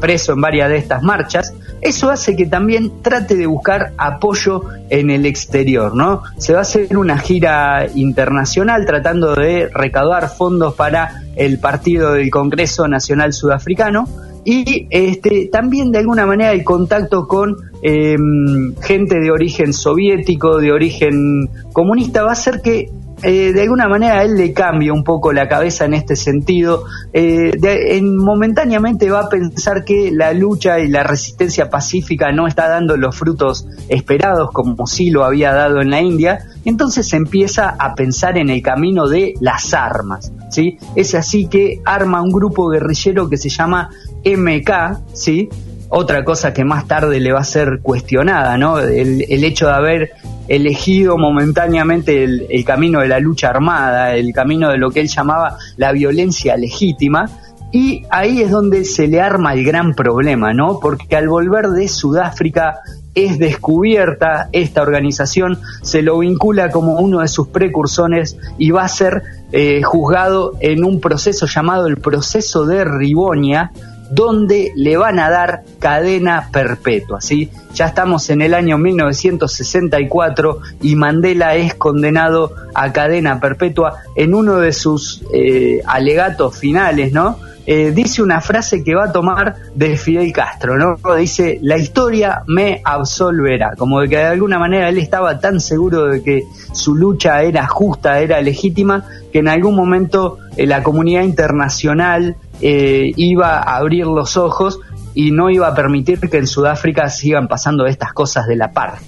preso 0.00 0.32
en 0.32 0.40
varias 0.40 0.68
de 0.68 0.76
estas 0.76 1.02
marchas. 1.02 1.54
Eso 1.80 2.10
hace 2.10 2.36
que 2.36 2.46
también 2.46 3.02
trate 3.02 3.36
de 3.36 3.46
buscar 3.46 3.92
apoyo 3.98 4.64
en 4.88 5.10
el 5.10 5.26
exterior, 5.26 5.94
¿no? 5.94 6.22
Se 6.38 6.52
va 6.52 6.60
a 6.60 6.62
hacer 6.62 6.96
una 6.96 7.18
gira 7.18 7.86
internacional 7.94 8.86
tratando 8.86 9.34
de 9.34 9.68
recaudar 9.72 10.28
fondos 10.28 10.74
para 10.74 11.22
el 11.36 11.58
partido 11.58 12.12
del 12.12 12.30
Congreso 12.30 12.88
Nacional 12.88 13.32
Sudafricano 13.32 14.08
y 14.44 14.86
este, 14.90 15.48
también 15.50 15.90
de 15.90 15.98
alguna 15.98 16.24
manera 16.24 16.52
el 16.52 16.62
contacto 16.62 17.26
con 17.26 17.56
em, 17.82 18.76
gente 18.80 19.18
de 19.18 19.30
origen 19.32 19.72
soviético, 19.72 20.58
de 20.58 20.70
origen 20.70 21.50
comunista, 21.72 22.22
va 22.22 22.30
a 22.30 22.32
hacer 22.32 22.62
que 22.62 22.88
eh, 23.22 23.52
de 23.52 23.62
alguna 23.62 23.88
manera 23.88 24.22
él 24.22 24.36
le 24.36 24.52
cambia 24.52 24.92
un 24.92 25.02
poco 25.02 25.32
la 25.32 25.48
cabeza 25.48 25.86
en 25.86 25.94
este 25.94 26.16
sentido. 26.16 26.84
Eh, 27.12 27.52
en, 27.62 28.16
momentáneamente 28.16 29.10
va 29.10 29.20
a 29.20 29.28
pensar 29.28 29.84
que 29.84 30.10
la 30.12 30.32
lucha 30.32 30.78
y 30.78 30.88
la 30.88 31.02
resistencia 31.02 31.70
pacífica 31.70 32.30
no 32.32 32.46
está 32.46 32.68
dando 32.68 32.96
los 32.96 33.16
frutos 33.16 33.66
esperados 33.88 34.50
como 34.52 34.86
sí 34.86 35.10
lo 35.10 35.24
había 35.24 35.52
dado 35.52 35.80
en 35.80 35.90
la 35.90 36.00
India. 36.00 36.46
Entonces 36.64 37.12
empieza 37.14 37.70
a 37.78 37.94
pensar 37.94 38.36
en 38.36 38.50
el 38.50 38.60
camino 38.60 39.08
de 39.08 39.34
las 39.40 39.72
armas. 39.72 40.32
¿sí? 40.50 40.78
Es 40.94 41.14
así 41.14 41.46
que 41.48 41.80
arma 41.84 42.20
un 42.22 42.32
grupo 42.32 42.68
guerrillero 42.68 43.28
que 43.28 43.38
se 43.38 43.48
llama 43.48 43.90
MK, 44.24 45.14
¿sí? 45.14 45.48
Otra 45.88 46.24
cosa 46.24 46.52
que 46.52 46.64
más 46.64 46.86
tarde 46.86 47.20
le 47.20 47.32
va 47.32 47.40
a 47.40 47.44
ser 47.44 47.80
cuestionada, 47.82 48.56
¿no? 48.58 48.78
El, 48.78 49.22
hecho 49.44 49.66
de 49.66 49.72
haber 49.72 50.10
elegido 50.48 51.16
momentáneamente 51.16 52.24
el, 52.24 52.46
el, 52.50 52.64
camino 52.64 53.00
de 53.00 53.08
la 53.08 53.20
lucha 53.20 53.48
armada, 53.48 54.14
el 54.14 54.32
camino 54.32 54.70
de 54.70 54.78
lo 54.78 54.90
que 54.90 55.00
él 55.00 55.08
llamaba 55.08 55.58
la 55.76 55.92
violencia 55.92 56.56
legítima, 56.56 57.30
y 57.72 58.04
ahí 58.10 58.40
es 58.40 58.50
donde 58.50 58.84
se 58.84 59.08
le 59.08 59.20
arma 59.20 59.52
el 59.52 59.64
gran 59.64 59.94
problema, 59.94 60.52
¿no? 60.52 60.78
Porque 60.80 61.16
al 61.16 61.28
volver 61.28 61.68
de 61.68 61.88
Sudáfrica 61.88 62.80
es 63.14 63.38
descubierta 63.38 64.48
esta 64.52 64.82
organización, 64.82 65.58
se 65.82 66.02
lo 66.02 66.18
vincula 66.18 66.70
como 66.70 67.00
uno 67.00 67.20
de 67.20 67.28
sus 67.28 67.48
precursores 67.48 68.38
y 68.58 68.70
va 68.70 68.84
a 68.84 68.88
ser 68.88 69.22
eh, 69.52 69.82
juzgado 69.82 70.52
en 70.60 70.84
un 70.84 71.00
proceso 71.00 71.46
llamado 71.46 71.86
el 71.86 71.96
proceso 71.96 72.66
de 72.66 72.84
Ribonia, 72.84 73.72
donde 74.10 74.72
le 74.74 74.96
van 74.96 75.18
a 75.18 75.30
dar 75.30 75.62
cadena 75.78 76.48
perpetua, 76.52 77.20
¿sí? 77.20 77.50
Ya 77.74 77.86
estamos 77.86 78.30
en 78.30 78.42
el 78.42 78.54
año 78.54 78.78
1964 78.78 80.60
y 80.82 80.96
Mandela 80.96 81.56
es 81.56 81.74
condenado 81.74 82.52
a 82.74 82.92
cadena 82.92 83.40
perpetua 83.40 84.00
en 84.14 84.34
uno 84.34 84.58
de 84.58 84.72
sus 84.72 85.22
eh, 85.32 85.82
alegatos 85.86 86.56
finales, 86.56 87.12
¿no? 87.12 87.38
Eh, 87.68 87.90
dice 87.92 88.22
una 88.22 88.40
frase 88.40 88.84
que 88.84 88.94
va 88.94 89.06
a 89.06 89.12
tomar 89.12 89.56
de 89.74 89.96
Fidel 89.96 90.32
Castro, 90.32 90.78
¿no? 90.78 91.16
Dice, 91.16 91.58
la 91.62 91.76
historia 91.76 92.42
me 92.46 92.80
absolverá, 92.84 93.74
como 93.76 94.00
de 94.00 94.08
que 94.08 94.16
de 94.18 94.24
alguna 94.24 94.56
manera 94.56 94.88
él 94.88 94.98
estaba 94.98 95.40
tan 95.40 95.58
seguro 95.58 96.06
de 96.06 96.22
que 96.22 96.44
su 96.72 96.94
lucha 96.94 97.42
era 97.42 97.66
justa, 97.66 98.20
era 98.20 98.40
legítima, 98.40 99.04
que 99.32 99.40
en 99.40 99.48
algún 99.48 99.74
momento 99.74 100.38
eh, 100.56 100.64
la 100.64 100.84
comunidad 100.84 101.22
internacional 101.22 102.36
eh, 102.60 103.12
iba 103.16 103.58
a 103.58 103.76
abrir 103.76 104.06
los 104.06 104.36
ojos 104.36 104.80
y 105.14 105.30
no 105.30 105.50
iba 105.50 105.68
a 105.68 105.74
permitir 105.74 106.20
que 106.20 106.36
en 106.36 106.46
Sudáfrica 106.46 107.08
sigan 107.08 107.48
pasando 107.48 107.86
estas 107.86 108.12
cosas 108.12 108.46
de 108.46 108.56
la 108.56 108.72
par. 108.72 108.98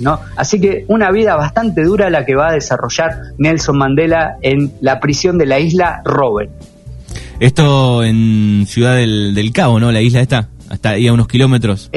¿no? 0.00 0.20
Así 0.36 0.60
que 0.60 0.84
una 0.88 1.10
vida 1.10 1.36
bastante 1.36 1.84
dura 1.84 2.10
la 2.10 2.24
que 2.24 2.34
va 2.34 2.48
a 2.48 2.52
desarrollar 2.52 3.18
Nelson 3.38 3.78
Mandela 3.78 4.36
en 4.42 4.72
la 4.80 5.00
prisión 5.00 5.38
de 5.38 5.46
la 5.46 5.58
isla 5.58 6.02
Robert. 6.04 6.50
Esto 7.38 8.02
en 8.02 8.64
Ciudad 8.66 8.96
del, 8.96 9.50
Cabo, 9.52 9.78
¿no? 9.78 9.92
La 9.92 10.00
isla 10.00 10.20
está, 10.20 10.48
hasta 10.68 10.90
ahí 10.90 11.06
a 11.08 11.12
unos 11.12 11.28
kilómetros. 11.28 11.90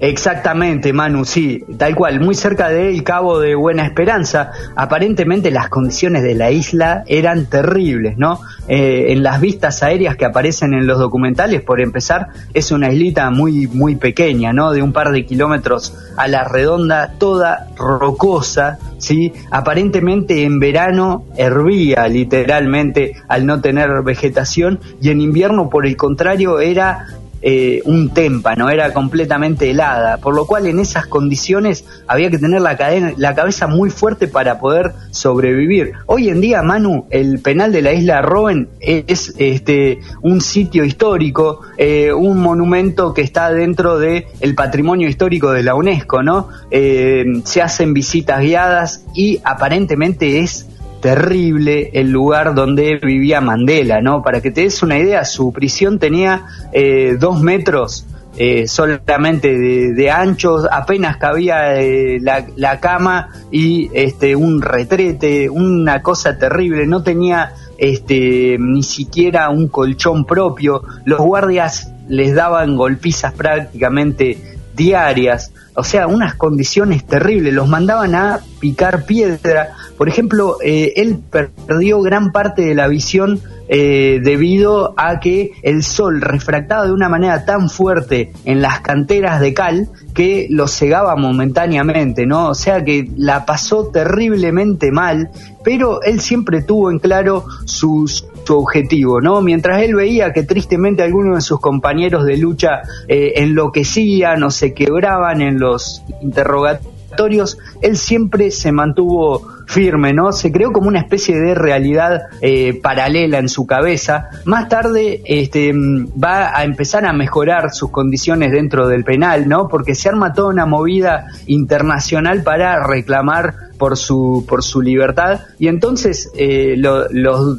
Exactamente, 0.00 0.94
Manu, 0.94 1.26
sí, 1.26 1.62
tal 1.76 1.94
cual, 1.94 2.20
muy 2.20 2.34
cerca 2.34 2.70
del 2.70 3.04
Cabo 3.04 3.38
de 3.38 3.54
Buena 3.54 3.84
Esperanza. 3.84 4.50
Aparentemente 4.74 5.50
las 5.50 5.68
condiciones 5.68 6.22
de 6.22 6.34
la 6.34 6.50
isla 6.50 7.04
eran 7.06 7.44
terribles, 7.50 8.16
¿no? 8.16 8.40
Eh, 8.66 9.12
en 9.12 9.22
las 9.22 9.42
vistas 9.42 9.82
aéreas 9.82 10.16
que 10.16 10.24
aparecen 10.24 10.72
en 10.72 10.86
los 10.86 10.98
documentales, 10.98 11.60
por 11.60 11.82
empezar, 11.82 12.28
es 12.54 12.72
una 12.72 12.90
islita 12.90 13.28
muy, 13.30 13.66
muy 13.66 13.96
pequeña, 13.96 14.54
¿no? 14.54 14.72
De 14.72 14.82
un 14.82 14.94
par 14.94 15.10
de 15.10 15.26
kilómetros 15.26 15.94
a 16.16 16.28
la 16.28 16.44
redonda, 16.44 17.16
toda 17.18 17.68
rocosa, 17.76 18.78
¿sí? 18.96 19.34
Aparentemente 19.50 20.44
en 20.44 20.60
verano 20.60 21.26
hervía 21.36 22.08
literalmente 22.08 23.16
al 23.28 23.44
no 23.44 23.60
tener 23.60 24.02
vegetación 24.02 24.80
y 25.02 25.10
en 25.10 25.20
invierno, 25.20 25.68
por 25.68 25.84
el 25.84 25.96
contrario, 25.98 26.58
era 26.60 27.06
eh, 27.42 27.80
un 27.84 28.10
témpano, 28.10 28.68
era 28.68 28.92
completamente 28.92 29.70
helada, 29.70 30.18
por 30.18 30.34
lo 30.34 30.46
cual 30.46 30.66
en 30.66 30.78
esas 30.78 31.06
condiciones 31.06 31.84
había 32.06 32.30
que 32.30 32.38
tener 32.38 32.60
la, 32.60 32.76
cadena, 32.76 33.14
la 33.16 33.34
cabeza 33.34 33.66
muy 33.66 33.90
fuerte 33.90 34.28
para 34.28 34.58
poder 34.58 34.92
sobrevivir. 35.10 35.92
Hoy 36.06 36.28
en 36.28 36.40
día, 36.40 36.62
Manu, 36.62 37.06
el 37.10 37.40
penal 37.40 37.72
de 37.72 37.82
la 37.82 37.92
isla 37.92 38.20
Roen 38.20 38.68
es 38.80 39.34
este, 39.38 40.00
un 40.22 40.40
sitio 40.40 40.84
histórico, 40.84 41.60
eh, 41.78 42.12
un 42.12 42.40
monumento 42.40 43.14
que 43.14 43.22
está 43.22 43.50
dentro 43.50 43.98
del 43.98 44.26
el 44.40 44.54
patrimonio 44.54 45.08
histórico 45.08 45.52
de 45.52 45.62
la 45.62 45.74
UNESCO, 45.74 46.22
¿no? 46.22 46.48
Eh, 46.70 47.24
se 47.44 47.62
hacen 47.62 47.94
visitas 47.94 48.40
guiadas 48.40 49.04
y 49.14 49.40
aparentemente 49.44 50.40
es 50.40 50.66
terrible 51.00 51.90
el 51.94 52.10
lugar 52.10 52.54
donde 52.54 52.98
vivía 53.02 53.40
Mandela, 53.40 54.00
¿no? 54.00 54.22
Para 54.22 54.40
que 54.40 54.50
te 54.50 54.62
des 54.62 54.82
una 54.82 54.98
idea, 54.98 55.24
su 55.24 55.52
prisión 55.52 55.98
tenía 55.98 56.44
eh, 56.72 57.16
dos 57.18 57.40
metros 57.40 58.06
eh, 58.36 58.68
solamente 58.68 59.58
de, 59.58 60.10
anchos, 60.10 60.66
apenas 60.70 61.16
cabía 61.16 61.80
eh, 61.80 62.20
la, 62.20 62.80
cama 62.80 63.30
y 63.50 63.90
este 63.92 64.36
un 64.36 64.62
retrete, 64.62 65.50
una 65.50 66.00
cosa 66.00 66.38
terrible, 66.38 66.86
no 66.86 67.02
tenía 67.02 67.52
este 67.76 68.56
ni 68.58 68.82
siquiera 68.82 69.50
un 69.50 69.68
colchón 69.68 70.24
propio, 70.24 70.82
los 71.04 71.18
guardias 71.18 71.92
les 72.08 72.34
daban 72.34 72.76
golpizas 72.76 73.34
prácticamente 73.34 74.38
diarias, 74.76 75.52
o 75.74 75.84
sea, 75.84 76.06
unas 76.06 76.34
condiciones 76.34 77.04
terribles, 77.04 77.54
los 77.54 77.68
mandaban 77.68 78.14
a 78.14 78.40
picar 78.58 79.04
piedra. 79.04 79.70
Por 79.96 80.08
ejemplo, 80.08 80.56
eh, 80.62 80.94
él 80.96 81.18
perdió 81.30 82.00
gran 82.02 82.32
parte 82.32 82.62
de 82.62 82.74
la 82.74 82.88
visión 82.88 83.40
eh, 83.68 84.20
debido 84.22 84.94
a 84.96 85.20
que 85.20 85.52
el 85.62 85.84
sol 85.84 86.20
refractaba 86.20 86.86
de 86.86 86.92
una 86.92 87.08
manera 87.08 87.44
tan 87.44 87.70
fuerte 87.70 88.32
en 88.44 88.60
las 88.60 88.80
canteras 88.80 89.40
de 89.40 89.54
cal 89.54 89.88
que 90.12 90.48
lo 90.50 90.66
cegaba 90.66 91.14
momentáneamente, 91.14 92.26
¿no? 92.26 92.48
O 92.48 92.54
sea 92.54 92.82
que 92.82 93.08
la 93.16 93.46
pasó 93.46 93.86
terriblemente 93.86 94.90
mal, 94.90 95.30
pero 95.62 96.02
él 96.02 96.20
siempre 96.20 96.62
tuvo 96.62 96.90
en 96.90 96.98
claro 96.98 97.44
sus 97.64 98.26
su 98.44 98.58
objetivo, 98.58 99.20
¿no? 99.20 99.40
Mientras 99.40 99.82
él 99.82 99.94
veía 99.94 100.32
que 100.32 100.42
tristemente 100.42 101.02
algunos 101.02 101.36
de 101.36 101.40
sus 101.40 101.60
compañeros 101.60 102.24
de 102.24 102.36
lucha 102.36 102.82
eh, 103.08 103.34
enloquecían 103.36 104.42
o 104.42 104.50
se 104.50 104.74
quebraban 104.74 105.40
en 105.40 105.58
los 105.58 106.02
interrogatorios, 106.20 107.58
él 107.80 107.96
siempre 107.96 108.50
se 108.50 108.72
mantuvo 108.72 109.46
firme, 109.66 110.12
¿no? 110.12 110.32
Se 110.32 110.50
creó 110.50 110.72
como 110.72 110.88
una 110.88 111.00
especie 111.00 111.38
de 111.38 111.54
realidad 111.54 112.22
eh, 112.40 112.80
paralela 112.80 113.38
en 113.38 113.48
su 113.48 113.66
cabeza. 113.66 114.28
Más 114.44 114.68
tarde 114.68 115.22
este, 115.24 115.72
va 115.72 116.56
a 116.56 116.64
empezar 116.64 117.06
a 117.06 117.12
mejorar 117.12 117.72
sus 117.72 117.90
condiciones 117.90 118.50
dentro 118.50 118.88
del 118.88 119.04
penal, 119.04 119.48
¿no? 119.48 119.68
Porque 119.68 119.94
se 119.94 120.08
arma 120.08 120.32
toda 120.32 120.48
una 120.48 120.66
movida 120.66 121.26
internacional 121.46 122.42
para 122.42 122.84
reclamar 122.84 123.69
por 123.80 123.96
su, 123.96 124.44
por 124.46 124.62
su 124.62 124.82
libertad 124.82 125.40
y 125.58 125.68
entonces 125.68 126.30
eh, 126.36 126.74
los, 126.76 127.06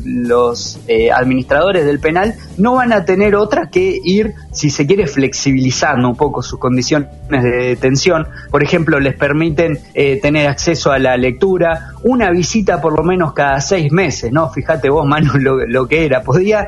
los 0.05 0.79
eh, 0.87 1.11
administradores 1.11 1.83
del 1.83 1.99
penal 1.99 2.35
no 2.59 2.75
van 2.75 2.93
a 2.93 3.05
tener 3.05 3.35
otra 3.35 3.71
que 3.71 3.99
ir, 4.03 4.35
si 4.51 4.69
se 4.69 4.85
quiere, 4.85 5.07
flexibilizando 5.07 6.07
un 6.07 6.15
poco 6.15 6.43
sus 6.43 6.59
condiciones 6.59 7.09
de 7.27 7.69
detención. 7.69 8.27
Por 8.51 8.61
ejemplo, 8.61 8.99
les 8.99 9.15
permiten 9.15 9.79
eh, 9.95 10.19
tener 10.21 10.47
acceso 10.47 10.91
a 10.91 10.99
la 10.99 11.17
lectura, 11.17 11.93
una 12.03 12.29
visita 12.29 12.79
por 12.79 12.95
lo 12.95 13.03
menos 13.03 13.33
cada 13.33 13.59
seis 13.59 13.91
meses, 13.91 14.31
¿no? 14.31 14.51
Fíjate 14.51 14.91
vos, 14.91 15.07
Manu, 15.07 15.39
lo, 15.39 15.65
lo 15.65 15.87
que 15.87 16.05
era. 16.05 16.21
Podía 16.21 16.67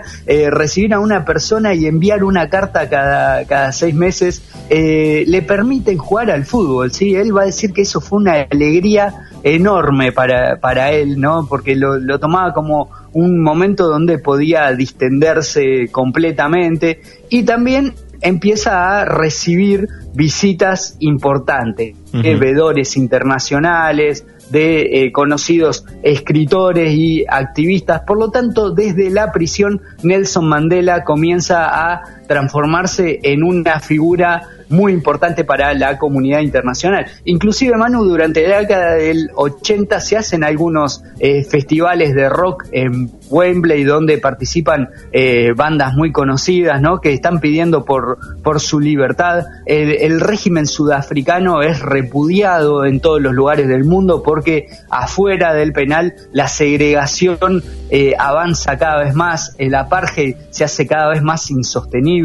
recibir 0.50 0.96
a 0.96 1.00
una 1.00 1.26
persona 1.26 1.76
y 1.76 1.86
enviar 1.86 2.24
una 2.24 2.50
carta 2.50 2.90
cada, 2.90 3.46
cada 3.46 3.72
seis 3.72 3.94
meses. 3.94 4.42
le 4.70 5.42
permiten 5.44 6.00
jugar 6.00 6.32
al 6.32 6.44
fútbol, 6.44 6.92
¿sí? 6.92 7.14
Él 7.14 7.38
va 7.38 7.44
a 7.44 7.46
decir 7.46 7.72
que 7.72 7.84
eso 7.84 8.02
fue 8.02 8.18
una 8.18 8.48
alegría 8.50 9.30
enorme 9.44 10.12
para, 10.12 10.60
para 10.60 10.92
él, 10.92 11.20
¿no? 11.20 11.46
Porque 11.48 11.76
lo, 11.76 11.98
lo 11.98 12.20
tomaba 12.20 12.54
como 12.54 12.90
un 13.12 13.42
momento 13.42 13.88
donde 13.88 14.18
podía 14.18 14.72
distenderse 14.72 15.90
completamente 15.92 17.02
y 17.30 17.44
también 17.44 17.94
empieza 18.24 19.02
a 19.02 19.06
recibir 19.06 19.88
visitas 20.14 20.96
importantes, 21.00 21.96
de 22.14 22.36
veedores 22.36 22.96
internacionales, 22.96 24.26
de 24.50 24.82
eh, 24.82 25.12
conocidos 25.12 25.86
escritores 26.04 26.94
y 26.94 27.26
activistas. 27.28 28.02
Por 28.06 28.20
lo 28.20 28.30
tanto, 28.30 28.72
desde 28.72 29.10
la 29.10 29.32
prisión, 29.32 29.82
Nelson 30.04 30.48
Mandela 30.48 31.04
comienza 31.04 31.66
a 31.66 32.04
transformarse 32.34 33.20
en 33.22 33.44
una 33.44 33.80
figura 33.80 34.42
muy 34.70 34.92
importante 34.92 35.44
para 35.44 35.74
la 35.74 35.98
comunidad 35.98 36.40
internacional. 36.40 37.06
Inclusive, 37.26 37.78
Manu, 37.78 38.04
durante 38.04 38.48
la 38.48 38.60
década 38.60 38.96
del 38.96 39.30
80 39.36 40.00
se 40.00 40.18
hacen 40.18 40.44
algunos 40.44 41.04
eh, 41.20 41.44
festivales 41.44 42.16
de 42.16 42.28
rock 42.28 42.66
en 42.72 43.12
Wembley 43.30 43.84
donde 43.84 44.18
participan 44.18 44.90
eh, 45.12 45.54
bandas 45.56 45.94
muy 45.94 46.12
conocidas, 46.12 46.82
¿no? 46.82 47.00
Que 47.00 47.14
están 47.14 47.40
pidiendo 47.40 47.86
por, 47.86 48.18
por 48.42 48.60
su 48.60 48.80
libertad. 48.80 49.46
El, 49.66 50.22
régimen 50.24 50.68
sudafricano 50.68 51.62
es 51.62 51.80
repudiado 51.80 52.86
en 52.86 53.00
todos 53.00 53.22
los 53.22 53.34
lugares 53.34 53.68
del 53.68 53.84
mundo 53.84 54.24
porque 54.24 54.68
afuera 54.90 55.54
del 55.54 55.74
penal 55.74 56.14
la 56.32 56.48
segregación 56.48 57.64
eh, 57.90 58.14
avanza 58.18 58.78
cada 58.78 59.04
vez 59.04 59.14
más, 59.14 59.56
el 59.58 59.76
apartheid 59.76 60.36
se 60.50 60.64
hace 60.64 60.88
cada 60.88 61.10
vez 61.10 61.22
más 61.22 61.50
insostenible, 61.52 62.23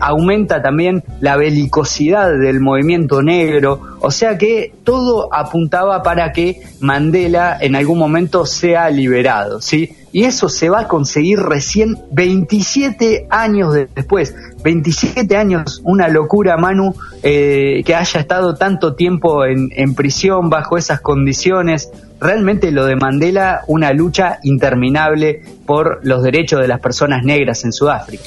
aumenta 0.00 0.62
también 0.62 1.02
la 1.20 1.36
belicosidad 1.36 2.30
del 2.38 2.60
movimiento 2.60 3.22
negro, 3.22 3.80
o 4.00 4.10
sea 4.10 4.38
que 4.38 4.72
todo 4.84 5.32
apuntaba 5.32 6.02
para 6.02 6.32
que 6.32 6.60
Mandela 6.80 7.58
en 7.60 7.76
algún 7.76 7.98
momento 7.98 8.46
sea 8.46 8.90
liberado, 8.90 9.60
¿sí? 9.60 9.96
Y 10.12 10.24
eso 10.24 10.48
se 10.48 10.68
va 10.68 10.80
a 10.80 10.88
conseguir 10.88 11.38
recién 11.38 11.96
27 12.10 13.28
años 13.30 13.74
después. 13.94 14.34
27 14.64 15.36
años, 15.36 15.80
una 15.84 16.08
locura, 16.08 16.56
Manu, 16.56 16.94
eh, 17.22 17.82
que 17.84 17.94
haya 17.94 18.20
estado 18.20 18.56
tanto 18.56 18.94
tiempo 18.94 19.44
en 19.44 19.94
prisión 19.94 20.50
bajo 20.50 20.76
esas 20.76 21.00
condiciones. 21.00 21.90
Realmente 22.20 22.72
lo 22.72 22.84
de 22.86 22.96
Mandela, 22.96 23.62
una 23.68 23.92
lucha 23.92 24.40
interminable 24.42 25.42
por 25.64 26.00
los 26.02 26.22
derechos 26.22 26.60
de 26.60 26.68
las 26.68 26.80
personas 26.80 27.24
negras 27.24 27.64
en 27.64 27.72
Sudáfrica. 27.72 28.24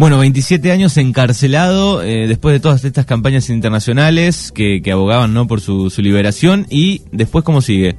Bueno, 0.00 0.18
27 0.18 0.72
años 0.72 0.96
encarcelado 0.96 2.02
eh, 2.02 2.26
después 2.26 2.54
de 2.54 2.60
todas 2.60 2.86
estas 2.86 3.04
campañas 3.04 3.50
internacionales 3.50 4.50
que, 4.50 4.80
abogaban 4.90 5.34
¿no? 5.34 5.46
por 5.46 5.60
su, 5.60 5.92
liberación 5.98 6.64
y 6.70 7.02
después 7.12 7.44
cómo 7.44 7.60
sigue. 7.60 7.96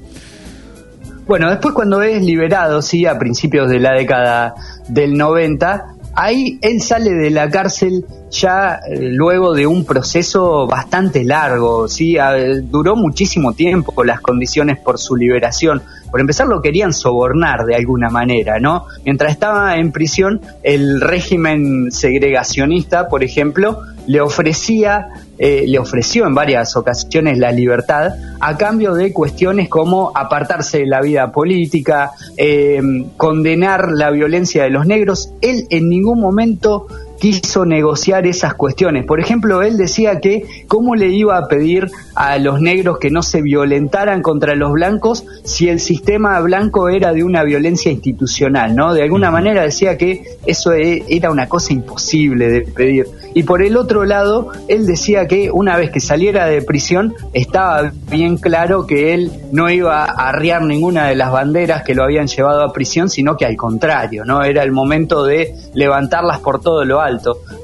Bueno, 1.28 1.52
después 1.52 1.76
cuando 1.76 2.02
es 2.02 2.24
liberado, 2.24 2.82
sí, 2.82 3.06
a 3.06 3.20
principios 3.20 3.70
de 3.70 3.80
la 3.80 3.92
década 3.92 4.56
del 4.88 5.16
90, 5.16 5.94
ahí 6.16 6.58
él 6.64 6.82
sale 6.82 7.12
de 7.12 7.30
la 7.30 7.52
cárcel 7.52 8.04
ya 8.32 8.80
eh, 8.88 9.10
luego 9.12 9.54
de 9.54 9.68
un 9.68 9.86
proceso 9.86 10.66
bastante 10.66 11.24
largo, 11.24 11.88
sí, 11.88 12.18
duró 12.64 12.96
muchísimo 12.96 13.54
tiempo 13.54 14.04
las 14.04 14.22
condiciones 14.22 14.80
por 14.80 14.98
su 14.98 15.16
liberación. 15.16 15.82
Por 16.10 16.20
empezar 16.20 16.48
lo 16.48 16.62
querían 16.62 16.94
sobornar 16.94 17.66
de 17.66 17.76
alguna 17.76 18.10
manera, 18.10 18.60
¿no? 18.60 18.86
Mientras 19.06 19.32
estaba 19.32 19.78
en 19.78 19.92
prisión, 19.92 20.42
el 20.64 21.00
régimen 21.00 21.92
segregacionista, 21.92 23.08
por 23.08 23.24
ejemplo, 23.24 23.80
le 24.08 24.20
ofrecía, 24.20 25.10
eh, 25.38 25.66
le 25.68 25.80
ofreció 25.80 26.26
en 26.26 26.36
varias 26.36 26.76
ocasiones 26.76 27.38
la 27.38 27.52
libertad 27.52 28.14
a 28.40 28.58
cambio 28.58 28.94
de 28.94 29.14
cuestiones 29.14 29.70
como 29.70 30.12
apartarse 30.16 30.80
de 30.80 30.88
la 30.88 31.02
vida 31.02 31.32
política, 31.32 32.12
eh, 32.36 32.82
condenar 33.18 33.92
la 33.92 34.12
violencia 34.12 34.64
de 34.64 34.70
los 34.70 34.86
negros. 34.86 35.34
Él 35.42 35.68
en 35.70 35.90
ningún 35.90 36.20
momento 36.20 36.88
quiso 37.22 37.66
negociar 37.66 38.26
esas 38.26 38.56
cuestiones. 38.56 39.06
Por 39.06 39.20
ejemplo, 39.20 39.62
él 39.62 39.78
decía 39.78 40.20
que 40.20 40.44
cómo 40.68 40.96
le 40.96 41.10
iba 41.10 41.38
a 41.38 41.48
pedir 41.48 41.92
a 42.16 42.40
los 42.40 42.60
negros 42.60 42.98
que 42.98 43.12
no 43.12 43.22
se 43.22 43.44
violentaran 43.44 44.24
contra 44.24 44.56
los 44.56 44.72
blancos 44.72 45.24
si 45.44 45.70
el 45.70 45.80
sistema 45.80 46.40
blanco 46.40 46.90
era 46.90 47.14
de 47.14 47.24
una 47.24 47.44
violencia 47.44 47.92
institucional, 47.92 48.76
¿no? 48.76 48.96
De 48.96 49.04
alguna 49.04 49.30
manera 49.30 49.62
decía 49.62 50.00
que 50.00 50.24
eso 50.48 50.74
e, 50.74 51.06
era 51.10 51.30
una 51.30 51.48
cosa 51.48 51.74
imposible 51.74 52.50
de 52.50 52.62
pedir. 52.62 53.06
Y 53.36 53.44
por 53.44 53.62
el 53.62 53.78
otro 53.78 54.04
lado, 54.04 54.52
él 54.68 54.88
decía 54.88 55.28
que 55.28 55.52
una 55.52 55.78
vez 55.78 55.92
que 55.92 56.00
saliera 56.00 56.48
de 56.48 56.64
prisión 56.64 57.14
estaba 57.34 57.92
bien 58.10 58.38
claro 58.38 58.88
que 58.88 59.14
él 59.14 59.32
no 59.52 59.70
iba 59.70 60.06
a 60.06 60.30
arriar 60.30 60.64
ninguna 60.64 61.08
de 61.08 61.16
las 61.16 61.32
banderas 61.32 61.84
que 61.84 61.94
lo 61.94 62.04
habían 62.04 62.28
llevado 62.28 62.64
a 62.64 62.74
prisión, 62.74 63.10
sino 63.10 63.38
que 63.38 63.46
al 63.46 63.56
contrario, 63.56 64.26
¿no? 64.26 64.44
Era 64.44 64.64
el 64.64 64.72
momento 64.72 65.24
de 65.24 65.54
levantarlas 65.76 66.40
por 66.40 66.62
todo 66.62 66.84
lo 66.84 67.00
alto. 67.00 67.11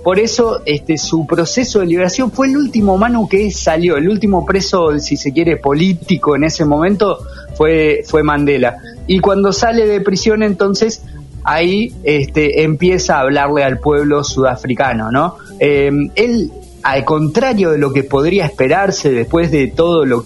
Por 0.04 0.20
eso, 0.20 0.62
este, 0.66 0.98
su 0.98 1.26
proceso 1.26 1.80
de 1.80 1.86
liberación 1.86 2.32
fue 2.32 2.48
el 2.48 2.58
último 2.58 2.98
mano 2.98 3.28
que 3.30 3.52
salió, 3.52 3.98
el 3.98 4.10
último 4.10 4.46
preso, 4.46 4.98
si 5.00 5.16
se 5.18 5.32
quiere, 5.32 5.58
político 5.58 6.36
en 6.36 6.44
ese 6.44 6.66
momento 6.66 7.20
fue, 7.56 8.04
fue 8.06 8.24
Mandela. 8.24 8.78
Y 9.08 9.20
cuando 9.20 9.54
sale 9.54 9.86
de 9.86 10.02
prisión, 10.02 10.44
entonces 10.44 11.04
ahí 11.44 11.96
este, 12.04 12.64
empieza 12.64 13.18
a 13.18 13.22
hablarle 13.22 13.64
al 13.64 13.80
pueblo 13.80 14.24
sudafricano, 14.24 15.12
¿no? 15.12 15.38
Eh, 15.60 15.92
él, 16.16 16.52
al 16.84 17.06
contrario 17.06 17.72
de 17.72 17.78
lo 17.78 17.94
que 17.94 18.04
podría 18.04 18.46
esperarse 18.46 19.12
después 19.12 19.52
de 19.52 19.68
todo 19.68 20.06
lo 20.06 20.26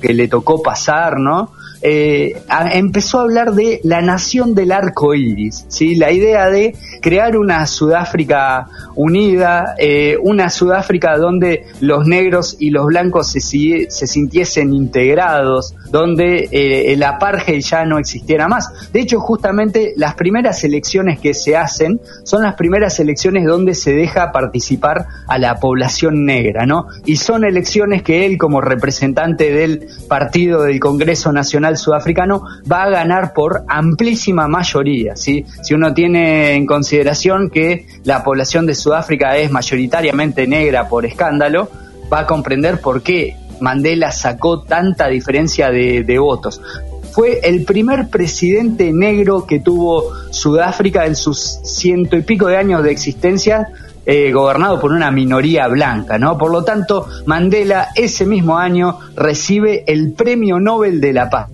que 0.00 0.12
le 0.12 0.28
tocó 0.28 0.60
pasar, 0.60 1.18
¿no? 1.18 1.52
Eh, 1.82 2.40
empezó 2.72 3.18
a 3.18 3.22
hablar 3.22 3.54
de 3.54 3.80
la 3.82 4.00
nación 4.02 4.54
del 4.54 4.70
arco 4.70 5.14
iris, 5.14 5.64
¿sí? 5.68 5.96
la 5.96 6.12
idea 6.12 6.48
de 6.48 6.76
crear 7.00 7.36
una 7.36 7.66
Sudáfrica 7.66 8.68
unida, 8.94 9.74
eh, 9.78 10.16
una 10.22 10.48
Sudáfrica 10.48 11.16
donde 11.16 11.66
los 11.80 12.06
negros 12.06 12.56
y 12.60 12.70
los 12.70 12.86
blancos 12.86 13.32
se, 13.32 13.40
se 13.40 14.06
sintiesen 14.06 14.72
integrados, 14.72 15.74
donde 15.90 16.48
eh, 16.52 16.92
el 16.92 17.02
apartheid 17.02 17.60
ya 17.60 17.84
no 17.84 17.98
existiera 17.98 18.46
más. 18.46 18.92
De 18.92 19.00
hecho, 19.00 19.18
justamente 19.18 19.92
las 19.96 20.14
primeras 20.14 20.62
elecciones 20.62 21.18
que 21.18 21.34
se 21.34 21.56
hacen 21.56 22.00
son 22.22 22.42
las 22.42 22.54
primeras 22.54 23.00
elecciones 23.00 23.44
donde 23.44 23.74
se 23.74 23.92
deja 23.92 24.30
participar 24.30 25.06
a 25.26 25.38
la 25.38 25.56
población 25.56 26.24
negra, 26.24 26.64
¿no? 26.64 26.86
Y 27.04 27.16
son 27.16 27.44
elecciones 27.44 28.02
que 28.02 28.24
él, 28.24 28.38
como 28.38 28.60
representante 28.60 29.50
del 29.50 29.88
partido 30.08 30.62
del 30.62 30.78
Congreso 30.78 31.32
Nacional 31.32 31.71
sudafricano 31.76 32.44
va 32.70 32.84
a 32.84 32.90
ganar 32.90 33.32
por 33.32 33.64
amplísima 33.68 34.48
mayoría. 34.48 35.16
¿sí? 35.16 35.44
Si 35.62 35.74
uno 35.74 35.94
tiene 35.94 36.54
en 36.54 36.66
consideración 36.66 37.50
que 37.50 37.86
la 38.04 38.22
población 38.22 38.66
de 38.66 38.74
Sudáfrica 38.74 39.36
es 39.36 39.50
mayoritariamente 39.50 40.46
negra 40.46 40.88
por 40.88 41.06
escándalo, 41.06 41.68
va 42.12 42.20
a 42.20 42.26
comprender 42.26 42.80
por 42.80 43.02
qué 43.02 43.36
Mandela 43.60 44.10
sacó 44.10 44.62
tanta 44.62 45.08
diferencia 45.08 45.70
de, 45.70 46.18
votos 46.18 46.60
fue 47.12 47.40
el 47.44 47.64
primer 47.64 48.08
presidente 48.08 48.90
negro 48.90 49.46
que 49.46 49.60
tuvo 49.60 50.12
Sudáfrica 50.30 51.04
en 51.04 51.14
sus 51.14 51.60
ciento 51.62 52.16
y 52.16 52.22
pico 52.22 52.46
de 52.46 52.56
años 52.56 52.82
de 52.82 52.90
existencia, 52.90 53.68
eh, 54.06 54.32
gobernado 54.32 54.80
por 54.80 54.92
una 54.92 55.10
minoría 55.10 55.68
blanca, 55.68 56.18
¿no? 56.18 56.38
Por 56.38 56.50
lo 56.50 56.64
tanto, 56.64 57.06
Mandela 57.26 57.88
ese 57.94 58.24
mismo 58.24 58.56
año 58.56 58.98
recibe 59.14 59.84
el 59.86 60.12
Premio 60.12 60.58
Nobel 60.58 61.00
de 61.02 61.12
la 61.12 61.28
Paz. 61.28 61.50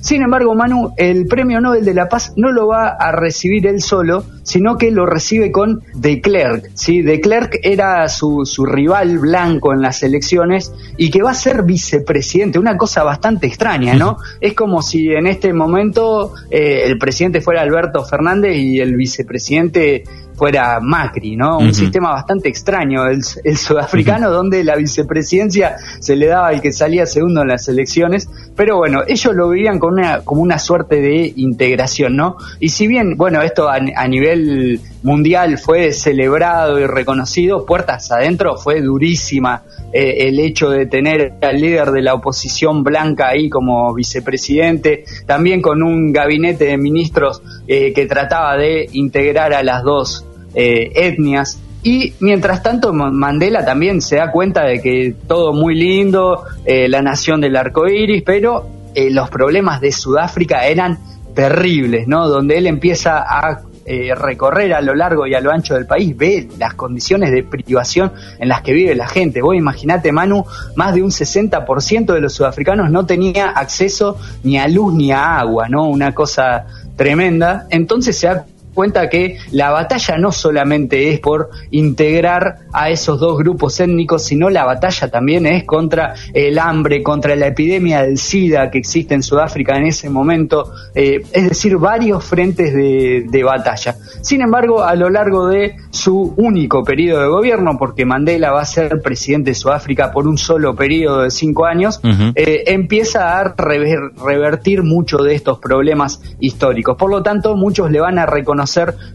Sin 0.00 0.22
embargo, 0.22 0.54
Manu, 0.54 0.92
el 0.96 1.26
Premio 1.26 1.60
Nobel 1.60 1.84
de 1.84 1.94
la 1.94 2.08
Paz 2.08 2.32
no 2.36 2.50
lo 2.50 2.66
va 2.66 2.88
a 2.88 3.12
recibir 3.12 3.66
él 3.66 3.80
solo, 3.80 4.24
sino 4.42 4.76
que 4.76 4.90
lo 4.90 5.06
recibe 5.06 5.52
con 5.52 5.82
De 5.94 6.20
Klerk. 6.20 6.70
¿sí? 6.74 7.02
De 7.02 7.20
Klerk 7.20 7.60
era 7.62 8.08
su, 8.08 8.44
rival 8.66 9.18
blanco 9.18 9.72
en 9.72 9.80
las 9.80 10.02
elecciones 10.02 10.72
y 10.96 11.10
que 11.10 11.22
va 11.22 11.30
a 11.30 11.34
ser 11.34 11.62
vicepresidente, 11.62 12.58
una 12.58 12.76
cosa 12.76 13.02
bastante 13.02 13.46
extraña, 13.46 13.94
¿no? 13.94 14.18
Es 14.40 14.54
como 14.54 14.82
si 14.82 15.10
en 15.10 15.26
este 15.26 15.52
momento 15.52 16.34
eh, 16.50 16.82
el 16.84 16.98
presidente 16.98 17.40
fuera 17.40 17.62
Alberto 17.62 18.04
Fernández 18.04 18.56
y 18.56 18.80
el 18.80 18.96
vicepresidente 18.96 20.04
fuera 20.34 20.80
Macri, 20.80 21.36
¿no? 21.36 21.58
Un 21.58 21.74
sistema 21.74 22.12
bastante 22.12 22.48
extraño, 22.48 23.06
el, 23.06 23.22
sudafricano, 23.22 24.30
donde 24.30 24.64
la 24.64 24.76
vicepresidencia 24.76 25.76
se 26.00 26.16
le 26.16 26.26
daba 26.26 26.48
al 26.48 26.60
que 26.60 26.72
salía 26.72 27.06
segundo 27.06 27.42
en 27.42 27.48
las 27.48 27.68
elecciones, 27.68 28.28
pero 28.56 28.76
bueno, 28.76 29.02
ellos 29.06 29.34
lo 29.34 29.48
veían 29.48 29.78
con 29.78 29.94
una, 29.94 30.20
como 30.20 30.42
una 30.42 30.58
suerte 30.58 31.00
de 31.00 31.32
integración, 31.36 32.16
¿no? 32.16 32.36
Y 32.60 32.70
si 32.70 32.86
bien, 32.86 33.16
bueno, 33.16 33.42
esto 33.42 33.68
a, 33.68 33.78
nivel 34.08 34.80
mundial 35.02 35.58
fue 35.58 35.92
celebrado 35.92 36.78
y 36.78 36.86
reconocido, 36.86 37.66
puertas 37.66 38.10
adentro 38.12 38.56
fue 38.56 38.80
durísima 38.80 39.62
eh, 39.92 40.28
el 40.28 40.40
hecho 40.40 40.70
de 40.70 40.86
tener 40.86 41.34
al 41.42 41.60
líder 41.60 41.90
de 41.90 42.02
la 42.02 42.14
oposición 42.14 42.82
blanca 42.82 43.28
ahí 43.28 43.50
como 43.50 43.92
vicepresidente, 43.94 45.04
también 45.26 45.60
con 45.60 45.82
un 45.82 46.12
gabinete 46.12 46.66
de 46.66 46.78
ministros 46.78 47.42
eh, 47.66 47.92
que 47.92 48.06
trataba 48.06 48.56
de 48.56 48.88
integrar 48.92 49.52
a 49.52 49.62
las 49.62 49.82
dos 49.82 50.24
eh, 50.54 50.92
etnias. 50.94 51.60
Y 51.82 52.14
mientras 52.20 52.62
tanto, 52.62 52.92
Mandela 52.92 53.64
también 53.64 54.00
se 54.00 54.16
da 54.16 54.30
cuenta 54.30 54.64
de 54.64 54.80
que 54.80 55.16
todo 55.26 55.52
muy 55.52 55.74
lindo, 55.74 56.44
la 56.64 57.02
nación 57.02 57.40
del 57.40 57.56
arco 57.56 57.88
iris, 57.88 58.22
pero 58.24 58.68
los 58.94 59.28
problemas 59.28 59.80
de 59.80 59.90
Sudáfrica 59.90 60.64
eran 60.68 61.00
terribles, 61.34 62.06
¿no? 62.06 62.28
Donde 62.28 62.58
él 62.58 62.68
empieza 62.68 63.18
a 63.18 63.62
eh, 63.84 64.14
recorrer 64.14 64.74
a 64.74 64.80
lo 64.80 64.94
largo 64.94 65.26
y 65.26 65.34
a 65.34 65.40
lo 65.40 65.50
ancho 65.50 65.74
del 65.74 65.86
país, 65.86 66.16
ve 66.16 66.48
las 66.58 66.74
condiciones 66.74 67.32
de 67.32 67.42
privación 67.42 68.12
en 68.38 68.48
las 68.48 68.62
que 68.62 68.72
vive 68.72 68.94
la 68.94 69.08
gente. 69.08 69.42
Vos 69.42 69.56
imaginate, 69.56 70.12
Manu, 70.12 70.44
más 70.76 70.94
de 70.94 71.02
un 71.02 71.10
60% 71.10 72.12
de 72.12 72.20
los 72.20 72.32
sudafricanos 72.32 72.90
no 72.90 73.06
tenía 73.06 73.50
acceso 73.50 74.18
ni 74.44 74.58
a 74.58 74.68
luz 74.68 74.94
ni 74.94 75.12
a 75.12 75.38
agua, 75.38 75.68
¿no? 75.68 75.88
Una 75.88 76.14
cosa 76.14 76.66
tremenda. 76.96 77.66
Entonces 77.70 78.16
se 78.18 78.28
da 78.28 78.46
cuenta 78.74 79.08
que 79.08 79.38
la 79.50 79.70
batalla 79.70 80.16
no 80.18 80.32
solamente 80.32 81.10
es 81.10 81.20
por 81.20 81.50
integrar 81.70 82.60
a 82.72 82.90
esos 82.90 83.20
dos 83.20 83.38
grupos 83.38 83.78
étnicos, 83.80 84.24
sino 84.24 84.50
la 84.50 84.64
batalla 84.64 85.08
también 85.08 85.46
es 85.46 85.64
contra 85.64 86.14
el 86.32 86.58
hambre, 86.58 87.02
contra 87.02 87.36
la 87.36 87.48
epidemia 87.48 88.02
del 88.02 88.18
SIDA 88.18 88.70
que 88.70 88.78
existe 88.78 89.14
en 89.14 89.22
Sudáfrica 89.22 89.76
en 89.76 89.86
ese 89.86 90.08
momento, 90.10 90.72
eh, 90.94 91.22
es 91.32 91.48
decir, 91.48 91.76
varios 91.76 92.24
frentes 92.24 92.72
de, 92.74 93.42
batalla. 93.42 93.96
Sin 94.20 94.40
embargo, 94.40 94.84
a 94.84 94.94
lo 94.94 95.10
largo 95.10 95.48
de 95.48 95.74
su 95.90 96.32
único 96.36 96.84
periodo 96.84 97.22
de 97.22 97.28
gobierno, 97.28 97.76
porque 97.76 98.04
Mandela 98.04 98.52
va 98.52 98.60
a 98.60 98.64
ser 98.64 99.02
presidente 99.02 99.50
de 99.50 99.54
Sudáfrica 99.56 100.12
por 100.12 100.28
un 100.28 100.38
solo 100.38 100.76
periodo 100.76 101.22
de 101.22 101.30
cinco 101.32 101.66
años, 101.66 102.00
eh, 102.36 102.62
empieza 102.68 103.40
a 103.40 103.54
revertir 103.56 104.84
muchos 104.84 105.24
de 105.24 105.34
estos 105.34 105.58
problemas 105.58 106.22
históricos. 106.38 106.96
Por 106.96 107.10
lo 107.10 107.22
tanto, 107.22 107.56
muchos 107.56 107.90
le 107.90 108.00
van 108.00 108.20
a 108.20 108.26
reconocer 108.26 108.61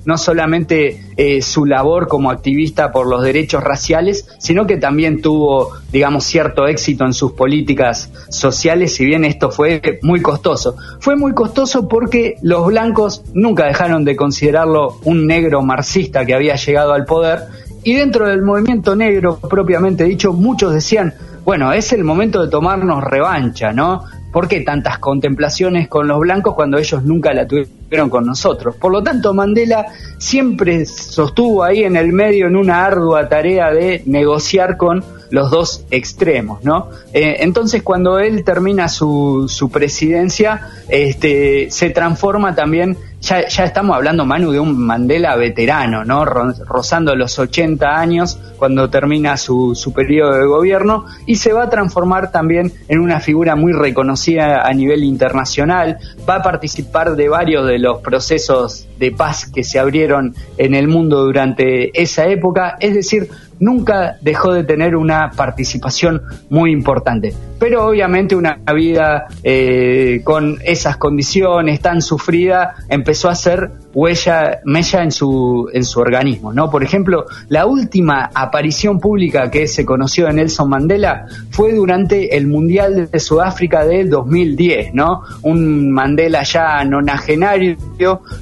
no 0.06 0.18
solamente 0.18 1.02
eh, 1.18 1.42
su 1.42 1.66
labor 1.66 2.08
como 2.08 2.32
activista 2.32 2.92
por 2.92 3.08
los 3.08 3.24
derechos 3.24 3.64
raciales, 3.64 4.28
sino 4.40 4.68
que 4.68 4.78
también 4.78 5.22
tuvo, 5.22 5.72
digamos, 5.92 6.24
cierto 6.24 6.68
éxito 6.68 7.06
en 7.06 7.14
sus 7.14 7.34
políticas 7.34 8.12
sociales, 8.30 8.96
si 8.96 9.06
bien 9.06 9.24
esto 9.24 9.52
fue 9.52 9.82
muy 10.02 10.22
costoso. 10.22 10.76
Fue 11.00 11.16
muy 11.16 11.34
costoso 11.34 11.88
porque 11.88 12.36
los 12.42 12.68
blancos 12.68 13.24
nunca 13.34 13.66
dejaron 13.66 14.06
de 14.06 14.16
considerarlo 14.16 14.98
un 15.04 15.28
negro 15.28 15.62
marxista 15.62 16.26
que 16.26 16.34
había 16.34 16.56
llegado 16.56 16.94
al 16.94 17.06
poder, 17.06 17.42
y 17.84 17.94
dentro 17.94 18.28
del 18.28 18.42
movimiento 18.42 18.96
negro 18.96 19.38
propiamente 19.38 20.04
dicho, 20.04 20.34
muchos 20.34 20.74
decían, 20.74 21.14
bueno, 21.46 21.72
es 21.72 21.94
el 21.94 22.04
momento 22.04 22.42
de 22.44 22.50
tomarnos 22.50 23.02
revancha, 23.02 23.72
¿no? 23.72 24.04
¿Por 24.32 24.48
qué 24.48 24.62
tantas 24.62 25.00
contemplaciones 25.00 25.88
con 25.88 26.08
los 26.08 26.20
blancos 26.20 26.54
cuando 26.54 26.78
ellos 26.78 27.04
nunca 27.04 27.34
la 27.34 27.48
tuvieron 27.48 28.10
con 28.10 28.26
nosotros? 28.26 28.76
Por 28.76 28.92
lo 28.92 29.02
tanto, 29.02 29.34
Mandela 29.34 29.88
siempre 30.18 30.86
sostuvo 30.86 31.64
ahí 31.64 31.84
en 31.84 31.96
el 31.96 32.12
medio 32.12 32.48
en 32.48 32.56
una 32.56 32.86
ardua 32.86 33.30
tarea 33.30 33.72
de 33.72 34.04
negociar 34.06 34.78
con 34.78 35.04
los 35.30 35.52
dos 35.52 35.86
extremos, 35.92 36.64
¿no? 36.64 36.90
Eh, 37.14 37.38
entonces, 37.40 37.84
cuando 37.84 38.20
él 38.20 38.44
termina 38.44 38.88
su, 38.88 39.46
su 39.50 39.70
presidencia, 39.70 40.70
este, 40.88 41.68
se 41.70 41.90
transforma 41.90 42.56
también 42.56 42.98
ya, 43.22 43.40
estamos 43.42 43.96
hablando, 43.96 44.26
Manu, 44.26 44.52
de 44.52 44.60
un 44.60 44.78
Mandela 44.78 45.36
veterano, 45.36 46.06
¿no? 46.06 46.24
Rozando 46.24 47.16
los 47.16 47.40
80 47.40 48.00
años 48.00 48.40
cuando 48.58 48.90
termina 48.90 49.38
su, 49.38 49.76
su 49.76 49.92
periodo 49.92 50.38
de 50.38 50.46
gobierno 50.46 51.06
y 51.26 51.36
se 51.36 51.52
va 51.52 51.64
a 51.64 51.70
transformar 51.70 52.32
también 52.32 52.72
en 52.88 53.00
una 53.00 53.20
figura 53.20 53.56
muy 53.56 53.74
reconocida 53.74 54.68
a 54.68 54.74
nivel 54.74 55.04
internacional. 55.04 55.98
Va 56.30 56.36
a 56.36 56.42
participar 56.44 57.16
de 57.16 57.28
varios 57.30 57.68
de 57.68 57.80
los 57.80 58.02
procesos 58.02 58.88
de 59.00 59.12
paz 59.12 59.50
que 59.52 59.64
se 59.64 59.80
abrieron 59.80 60.36
en 60.58 60.76
el 60.76 60.88
mundo 60.88 61.24
durante 61.24 62.00
esa 62.00 62.28
época. 62.28 62.78
Es 62.80 62.94
decir, 62.94 63.30
nunca 63.60 64.18
dejó 64.22 64.54
de 64.54 64.64
tener 64.64 64.96
una 64.96 65.32
participación 65.32 66.22
muy 66.50 66.72
importante. 66.72 67.34
Pero 67.60 67.88
obviamente 67.88 68.36
una 68.36 68.60
vida 68.74 69.28
eh, 69.44 70.22
con 70.24 70.60
esas 70.64 70.98
condiciones 70.98 71.82
tan 71.82 72.02
sufrida 72.02 72.76
empezó 72.90 73.30
a 73.30 73.32
hacer 73.32 73.72
huella, 73.94 74.60
mella 74.64 75.02
en 75.02 75.12
su, 75.12 75.70
en 75.74 75.84
su 75.84 76.00
organismo, 76.00 76.54
¿no? 76.54 76.70
Por 76.70 76.84
ejemplo, 76.84 77.26
la 77.50 77.66
última 77.66 78.30
aparición 78.32 79.00
pública 79.00 79.50
que 79.50 79.68
se 79.68 79.86
conoció 79.86 80.28
de 80.28 80.34
Nelson 80.34 80.70
Mandela 80.70 81.26
fue 81.50 81.74
durante 81.74 82.38
el 82.38 82.46
Mundial 82.46 83.10
de 83.10 83.20
Sudáfrica 83.20 83.86
del 83.86 84.12
2010, 84.12 84.94
¿no? 84.94 85.24
Un 85.42 85.92
Mandela 85.92 86.44
ya 86.44 86.84
nonagenario 86.84 87.76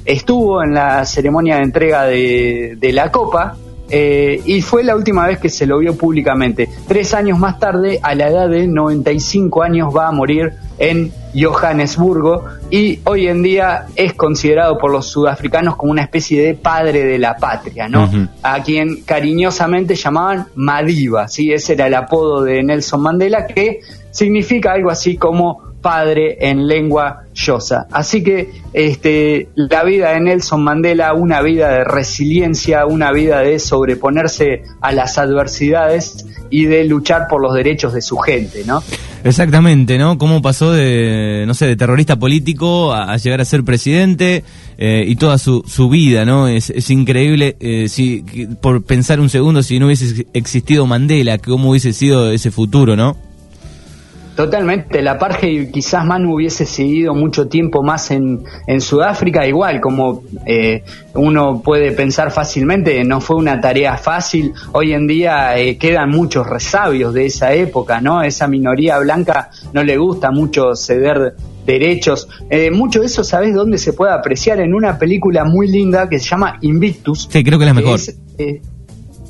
estuvo 0.04 0.62
en 0.62 0.74
la 0.74 1.06
ceremonia 1.06 1.56
de 1.56 1.62
entrega 1.62 2.04
de, 2.04 2.76
de 2.78 2.92
la 2.92 3.10
Copa, 3.10 3.56
eh, 3.88 4.40
y 4.44 4.62
fue 4.62 4.82
la 4.82 4.96
última 4.96 5.26
vez 5.26 5.38
que 5.38 5.48
se 5.48 5.66
lo 5.66 5.78
vio 5.78 5.96
públicamente. 5.96 6.68
Tres 6.88 7.14
años 7.14 7.38
más 7.38 7.58
tarde, 7.58 8.00
a 8.02 8.14
la 8.14 8.28
edad 8.28 8.48
de 8.48 8.66
95 8.66 9.62
años, 9.62 9.94
va 9.94 10.08
a 10.08 10.12
morir 10.12 10.54
en 10.78 11.12
Johannesburgo 11.34 12.44
y 12.70 13.00
hoy 13.04 13.28
en 13.28 13.42
día 13.42 13.86
es 13.94 14.14
considerado 14.14 14.78
por 14.78 14.90
los 14.90 15.06
sudafricanos 15.06 15.76
como 15.76 15.92
una 15.92 16.02
especie 16.02 16.42
de 16.42 16.54
padre 16.54 17.04
de 17.04 17.18
la 17.18 17.36
patria, 17.36 17.88
¿no? 17.88 18.10
A 18.42 18.62
quien 18.62 19.02
cariñosamente 19.02 19.94
llamaban 19.94 20.46
Madiba, 20.54 21.28
¿sí? 21.28 21.52
Ese 21.52 21.74
era 21.74 21.86
el 21.86 21.94
apodo 21.94 22.42
de 22.42 22.62
Nelson 22.62 23.00
Mandela, 23.00 23.46
que 23.46 23.80
significa 24.10 24.72
algo 24.72 24.90
así 24.90 25.16
como 25.16 25.75
padre 25.86 26.36
en 26.40 26.66
lengua 26.66 27.26
yosa. 27.32 27.86
Así 27.92 28.24
que 28.24 28.50
este, 28.72 29.50
la 29.54 29.84
vida 29.84 30.10
de 30.10 30.20
Nelson 30.20 30.64
Mandela, 30.64 31.14
una 31.14 31.42
vida 31.42 31.68
de 31.68 31.84
resiliencia, 31.84 32.86
una 32.86 33.12
vida 33.12 33.38
de 33.38 33.60
sobreponerse 33.60 34.64
a 34.80 34.90
las 34.90 35.16
adversidades 35.16 36.26
y 36.50 36.64
de 36.64 36.82
luchar 36.86 37.28
por 37.28 37.40
los 37.40 37.54
derechos 37.54 37.92
de 37.94 38.02
su 38.02 38.16
gente, 38.16 38.64
¿no? 38.66 38.82
Exactamente, 39.22 39.96
¿no? 39.96 40.18
Cómo 40.18 40.42
pasó 40.42 40.72
de, 40.72 41.44
no 41.46 41.54
sé, 41.54 41.66
de 41.66 41.76
terrorista 41.76 42.16
político 42.16 42.92
a, 42.92 43.16
llegar 43.16 43.40
a 43.40 43.44
ser 43.44 43.62
presidente 43.62 44.42
eh, 44.78 45.04
y 45.06 45.14
toda 45.14 45.38
su, 45.38 45.62
su 45.68 45.88
vida, 45.88 46.24
¿no? 46.24 46.48
Es, 46.48 46.90
increíble, 46.90 47.56
eh, 47.60 47.86
si, 47.88 48.24
por 48.60 48.82
pensar 48.82 49.20
un 49.20 49.28
segundo, 49.28 49.62
si 49.62 49.78
no 49.78 49.86
hubiese 49.86 50.26
existido 50.32 50.84
Mandela, 50.84 51.38
cómo 51.38 51.70
hubiese 51.70 51.92
sido 51.92 52.32
ese 52.32 52.50
futuro, 52.50 52.96
¿no? 52.96 53.16
Totalmente, 54.36 55.00
la 55.00 55.18
Parge 55.18 55.70
quizás 55.70 56.04
Manu 56.04 56.34
hubiese 56.34 56.66
seguido 56.66 57.14
mucho 57.14 57.48
tiempo 57.48 57.82
más 57.82 58.10
en, 58.10 58.44
en 58.66 58.82
Sudáfrica, 58.82 59.46
igual 59.46 59.80
como 59.80 60.24
eh, 60.44 60.84
uno 61.14 61.62
puede 61.62 61.92
pensar 61.92 62.30
fácilmente, 62.30 63.02
no 63.02 63.22
fue 63.22 63.36
una 63.36 63.58
tarea 63.62 63.96
fácil, 63.96 64.52
hoy 64.72 64.92
en 64.92 65.06
día 65.06 65.56
eh, 65.56 65.78
quedan 65.78 66.10
muchos 66.10 66.46
resabios 66.46 67.14
de 67.14 67.24
esa 67.24 67.54
época, 67.54 68.02
¿no? 68.02 68.22
Esa 68.22 68.46
minoría 68.46 68.98
blanca 68.98 69.48
no 69.72 69.82
le 69.82 69.96
gusta 69.96 70.30
mucho 70.30 70.74
ceder 70.74 71.34
derechos, 71.64 72.28
eh, 72.50 72.70
mucho 72.70 73.00
de 73.00 73.06
eso, 73.06 73.24
¿sabes 73.24 73.54
dónde 73.54 73.78
se 73.78 73.94
puede 73.94 74.12
apreciar? 74.12 74.60
En 74.60 74.74
una 74.74 74.98
película 74.98 75.46
muy 75.46 75.66
linda 75.66 76.10
que 76.10 76.18
se 76.18 76.28
llama 76.28 76.58
Invictus. 76.60 77.26
Sí, 77.30 77.42
creo 77.42 77.58
que 77.58 77.64
es 77.64 77.68
la 77.68 77.74
mejor. 77.74 77.98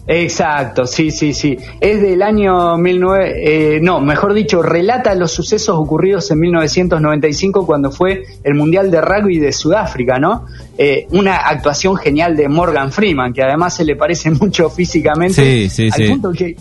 Exacto, 0.07 0.87
sí, 0.87 1.11
sí, 1.11 1.33
sí. 1.33 1.59
Es 1.81 2.01
del 2.01 2.23
año 2.23 2.77
19, 2.77 3.77
eh, 3.77 3.81
no, 3.81 4.01
mejor 4.01 4.35
dicho, 4.35 4.63
relata 4.63 5.15
los 5.15 5.33
sucesos 5.33 5.77
ocurridos 5.77 6.31
en 6.31 6.41
1995 6.41 7.67
cuando 7.67 7.91
fue 7.91 8.25
el 8.45 8.55
Mundial 8.55 8.91
de 8.91 9.01
Rugby 9.01 9.39
de 9.39 9.53
Sudáfrica, 9.53 10.19
¿no? 10.19 10.47
Eh, 10.79 11.07
una 11.11 11.37
actuación 11.37 11.97
genial 11.97 12.37
de 12.37 12.49
Morgan 12.49 12.93
Freeman, 12.93 13.33
que 13.33 13.43
además 13.43 13.75
se 13.75 13.85
le 13.85 13.97
parece 13.97 14.31
mucho 14.41 14.71
físicamente. 14.71 15.69
Sí, 15.69 15.91
sí, 15.91 15.91
al 15.93 16.09
punto 16.11 16.33
que 16.33 16.57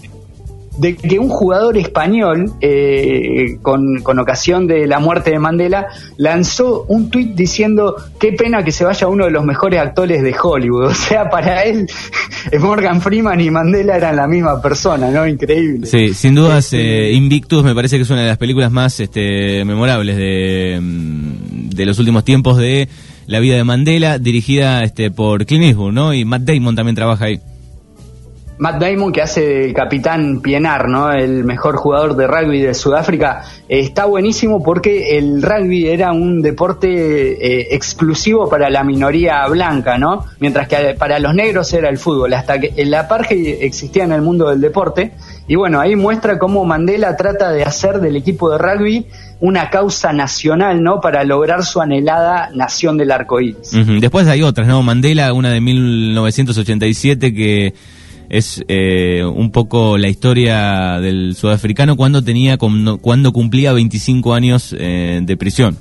de 0.77 0.95
que 0.95 1.19
un 1.19 1.29
jugador 1.29 1.77
español, 1.77 2.51
eh, 2.61 3.57
con, 3.61 4.01
con, 4.01 4.19
ocasión 4.19 4.67
de 4.67 4.87
la 4.87 4.99
muerte 4.99 5.31
de 5.31 5.39
Mandela, 5.39 5.87
lanzó 6.17 6.85
un 6.87 7.09
tuit 7.09 7.35
diciendo 7.35 7.95
qué 8.19 8.33
pena 8.33 8.63
que 8.63 8.71
se 8.71 8.83
vaya 8.83 9.07
uno 9.07 9.25
de 9.25 9.31
los 9.31 9.45
mejores 9.45 9.79
actores 9.79 10.23
de 10.23 10.35
Hollywood. 10.41 10.85
O 10.95 11.07
sea, 11.07 11.29
para 11.29 11.63
él, 11.63 11.87
Morgan 12.59 13.01
Freeman 13.01 13.39
y 13.39 13.51
Mandela 13.51 13.97
eran 13.97 14.15
la 14.15 14.27
misma 14.27 14.61
persona, 14.61 15.11
¿no? 15.11 15.27
Increíble. 15.27 15.85
Sí, 15.85 16.13
sin 16.13 16.33
dudas, 16.33 16.65
este, 16.65 17.09
eh, 17.09 17.13
Invictus 17.13 17.63
me 17.63 17.75
parece 17.75 17.97
que 17.97 18.03
es 18.03 18.09
una 18.09 18.21
de 18.21 18.27
las 18.27 18.37
películas 18.37 18.71
más 18.71 18.99
este, 18.99 19.63
memorables 19.65 20.17
de, 20.17 20.79
mm, 20.81 21.69
de 21.69 21.85
los 21.85 21.99
últimos 21.99 22.23
tiempos 22.23 22.57
de 22.57 22.87
la 23.27 23.39
vida 23.39 23.55
de 23.55 23.63
Mandela, 23.63 24.19
dirigida 24.19 24.83
este, 24.83 25.11
por 25.11 25.45
Clint 25.45 25.65
Eastwood, 25.65 25.91
¿no? 25.91 26.13
Y 26.13 26.25
Matt 26.25 26.43
Damon 26.43 26.75
también 26.75 26.95
trabaja 26.95 27.25
ahí. 27.25 27.39
Matt 28.57 28.79
Damon, 28.79 29.11
que 29.11 29.21
hace 29.21 29.65
el 29.65 29.73
capitán 29.73 30.39
Pienar, 30.41 30.87
¿no? 30.87 31.11
El 31.11 31.43
mejor 31.43 31.75
jugador 31.75 32.15
de 32.15 32.25
rugby 32.25 32.61
de 32.61 32.73
Sudáfrica, 32.73 33.43
está 33.67 34.05
buenísimo 34.05 34.63
porque 34.63 35.17
el 35.17 35.41
rugby 35.41 35.87
era 35.87 36.13
un 36.13 36.41
deporte 36.41 36.87
eh, 36.87 37.67
exclusivo 37.71 38.49
para 38.49 38.69
la 38.69 38.83
minoría 38.83 39.45
blanca, 39.47 39.97
¿no? 39.97 40.25
Mientras 40.39 40.69
que 40.69 40.95
para 40.97 41.19
los 41.19 41.35
negros 41.35 41.73
era 41.73 41.89
el 41.89 41.97
fútbol, 41.97 42.33
hasta 42.33 42.59
que 42.59 42.73
el 42.77 42.93
apartheid 42.93 43.57
existía 43.61 44.05
en 44.05 44.13
el 44.13 44.21
mundo 44.21 44.49
del 44.49 44.61
deporte. 44.61 45.11
Y 45.47 45.55
bueno, 45.55 45.81
ahí 45.81 45.95
muestra 45.95 46.39
cómo 46.39 46.63
Mandela 46.63 47.17
trata 47.17 47.51
de 47.51 47.63
hacer 47.63 47.99
del 47.99 48.15
equipo 48.15 48.49
de 48.51 48.57
rugby 48.57 49.05
una 49.41 49.69
causa 49.69 50.13
nacional, 50.13 50.81
¿no? 50.81 51.01
Para 51.01 51.25
lograr 51.25 51.65
su 51.65 51.81
anhelada 51.81 52.49
nación 52.53 52.97
del 52.97 53.11
arcoíris. 53.11 53.71
Después 53.99 54.27
hay 54.27 54.43
otras, 54.43 54.65
¿no? 54.65 54.81
Mandela, 54.81 55.33
una 55.33 55.51
de 55.51 55.59
1987 55.59 57.33
que 57.33 57.73
es 58.29 58.63
eh, 58.67 59.23
un 59.23 59.51
poco 59.51 59.97
la 59.97 60.07
historia 60.07 60.99
del 60.99 61.35
sudafricano 61.35 61.95
cuando 61.95 62.23
tenía 62.23 62.57
cuando 62.57 63.31
cumplía 63.31 63.73
25 63.73 64.33
años 64.33 64.75
eh, 64.77 65.21
de 65.23 65.37
prisión. 65.37 65.77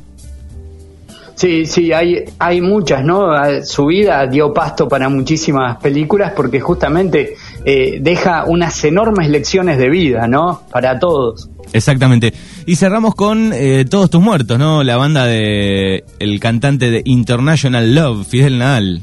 Sí, 1.34 1.66
sí, 1.66 1.92
hay, 1.92 2.24
hay 2.38 2.60
muchas, 2.60 3.04
¿no? 3.04 3.26
Su 3.64 3.86
vida 3.86 4.26
dio 4.26 4.54
pasto 4.54 4.88
para 4.88 5.08
muchísimas 5.08 5.78
películas 5.78 6.32
porque 6.34 6.60
justamente 6.60 7.34
eh, 7.64 7.98
deja 8.00 8.44
unas 8.44 8.84
enormes 8.84 9.28
lecciones 9.28 9.78
de 9.78 9.90
vida, 9.90 10.28
¿no? 10.28 10.62
Para 10.70 10.98
todos. 10.98 11.50
Exactamente. 11.72 12.32
Y 12.66 12.76
cerramos 12.76 13.16
con 13.16 13.52
eh, 13.52 13.84
Todos 13.90 14.10
tus 14.10 14.22
muertos, 14.22 14.58
¿no? 14.58 14.84
La 14.84 14.96
banda 14.96 15.26
de 15.26 16.04
el 16.20 16.38
cantante 16.38 16.90
de 16.90 17.02
International 17.04 17.94
Love, 17.94 18.26
Fidel 18.26 18.58
Nadal. 18.58 19.02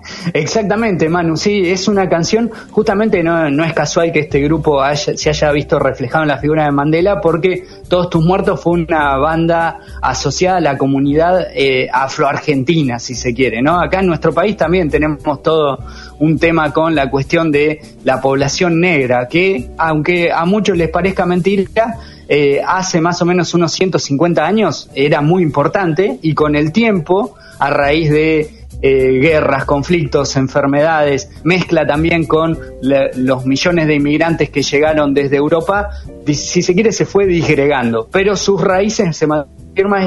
Exactamente, 0.32 1.08
Manu, 1.08 1.36
sí, 1.36 1.70
es 1.70 1.88
una 1.88 2.08
canción, 2.08 2.50
justamente 2.70 3.22
no, 3.22 3.64
es 3.64 3.72
casual 3.72 4.12
que 4.12 4.20
este 4.20 4.40
grupo 4.40 4.80
se 4.94 5.30
haya 5.30 5.52
visto 5.52 5.78
reflejado 5.78 6.24
en 6.24 6.28
la 6.28 6.38
figura 6.38 6.64
de 6.64 6.72
Mandela, 6.72 7.20
porque 7.20 7.64
Todos 7.88 8.10
tus 8.10 8.24
muertos 8.24 8.60
fue 8.62 8.72
una 8.72 9.16
banda 9.16 9.80
asociada 10.00 10.58
a 10.58 10.60
la 10.60 10.78
comunidad 10.78 11.48
eh, 11.54 11.88
afroargentina, 11.92 12.98
si 12.98 13.14
se 13.14 13.34
quiere, 13.34 13.60
¿no? 13.62 13.80
Acá 13.80 14.00
en 14.00 14.06
nuestro 14.06 14.32
país 14.32 14.56
también 14.56 14.88
tenemos 14.88 15.42
todo 15.42 15.78
un 16.18 16.38
tema 16.38 16.72
con 16.72 16.94
la 16.94 17.10
cuestión 17.10 17.50
de 17.50 17.80
la 18.04 18.20
población 18.20 18.80
negra, 18.80 19.28
que 19.28 19.70
aunque 19.76 20.32
a 20.32 20.44
muchos 20.44 20.76
les 20.76 20.88
parezca 20.88 21.26
mentira, 21.26 21.98
eh, 22.28 22.60
hace 22.66 23.00
más 23.00 23.20
o 23.20 23.26
menos 23.26 23.52
unos 23.54 23.72
150 23.72 24.44
años 24.44 24.88
era 24.94 25.20
muy 25.20 25.42
importante 25.42 26.18
y 26.22 26.34
con 26.34 26.56
el 26.56 26.72
tiempo, 26.72 27.36
a 27.58 27.70
raíz 27.70 28.10
de 28.10 28.61
eh, 28.80 29.18
guerras, 29.20 29.64
conflictos, 29.64 30.36
enfermedades, 30.36 31.30
mezcla 31.44 31.86
también 31.86 32.26
con 32.26 32.58
los 32.80 33.46
millones 33.46 33.86
de 33.86 33.94
inmigrantes 33.94 34.50
que 34.50 34.62
llegaron 34.62 35.14
desde 35.14 35.36
Europa, 35.36 35.90
si 36.26 36.62
se 36.62 36.74
quiere 36.74 36.92
se 36.92 37.04
fue 37.04 37.26
disgregando, 37.26 38.08
pero 38.10 38.36
sus 38.36 38.60
raíces 38.60 39.16
se 39.16 39.26
mantuvieron 39.26 39.62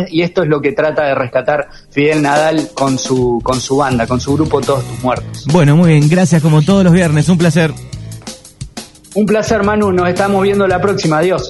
y 0.09 0.21
esto 0.21 0.43
es 0.43 0.49
lo 0.49 0.61
que 0.61 0.73
trata 0.73 1.05
de 1.05 1.15
rescatar 1.15 1.67
Fidel 1.89 2.21
Nadal 2.21 2.69
con 2.73 2.97
su, 2.99 3.39
con 3.43 3.59
su 3.59 3.77
banda, 3.77 4.05
con 4.05 4.19
su 4.19 4.35
grupo 4.35 4.61
Todos 4.61 4.83
tus 4.85 5.03
muertos. 5.03 5.45
Bueno, 5.51 5.75
muy 5.75 5.93
bien, 5.93 6.07
gracias 6.07 6.41
como 6.41 6.61
todos 6.61 6.83
los 6.83 6.93
viernes, 6.93 7.29
un 7.29 7.37
placer. 7.37 7.71
Un 9.15 9.25
placer 9.25 9.63
Manu, 9.63 9.91
nos 9.91 10.09
estamos 10.09 10.43
viendo 10.43 10.67
la 10.67 10.81
próxima, 10.81 11.19
adiós. 11.19 11.43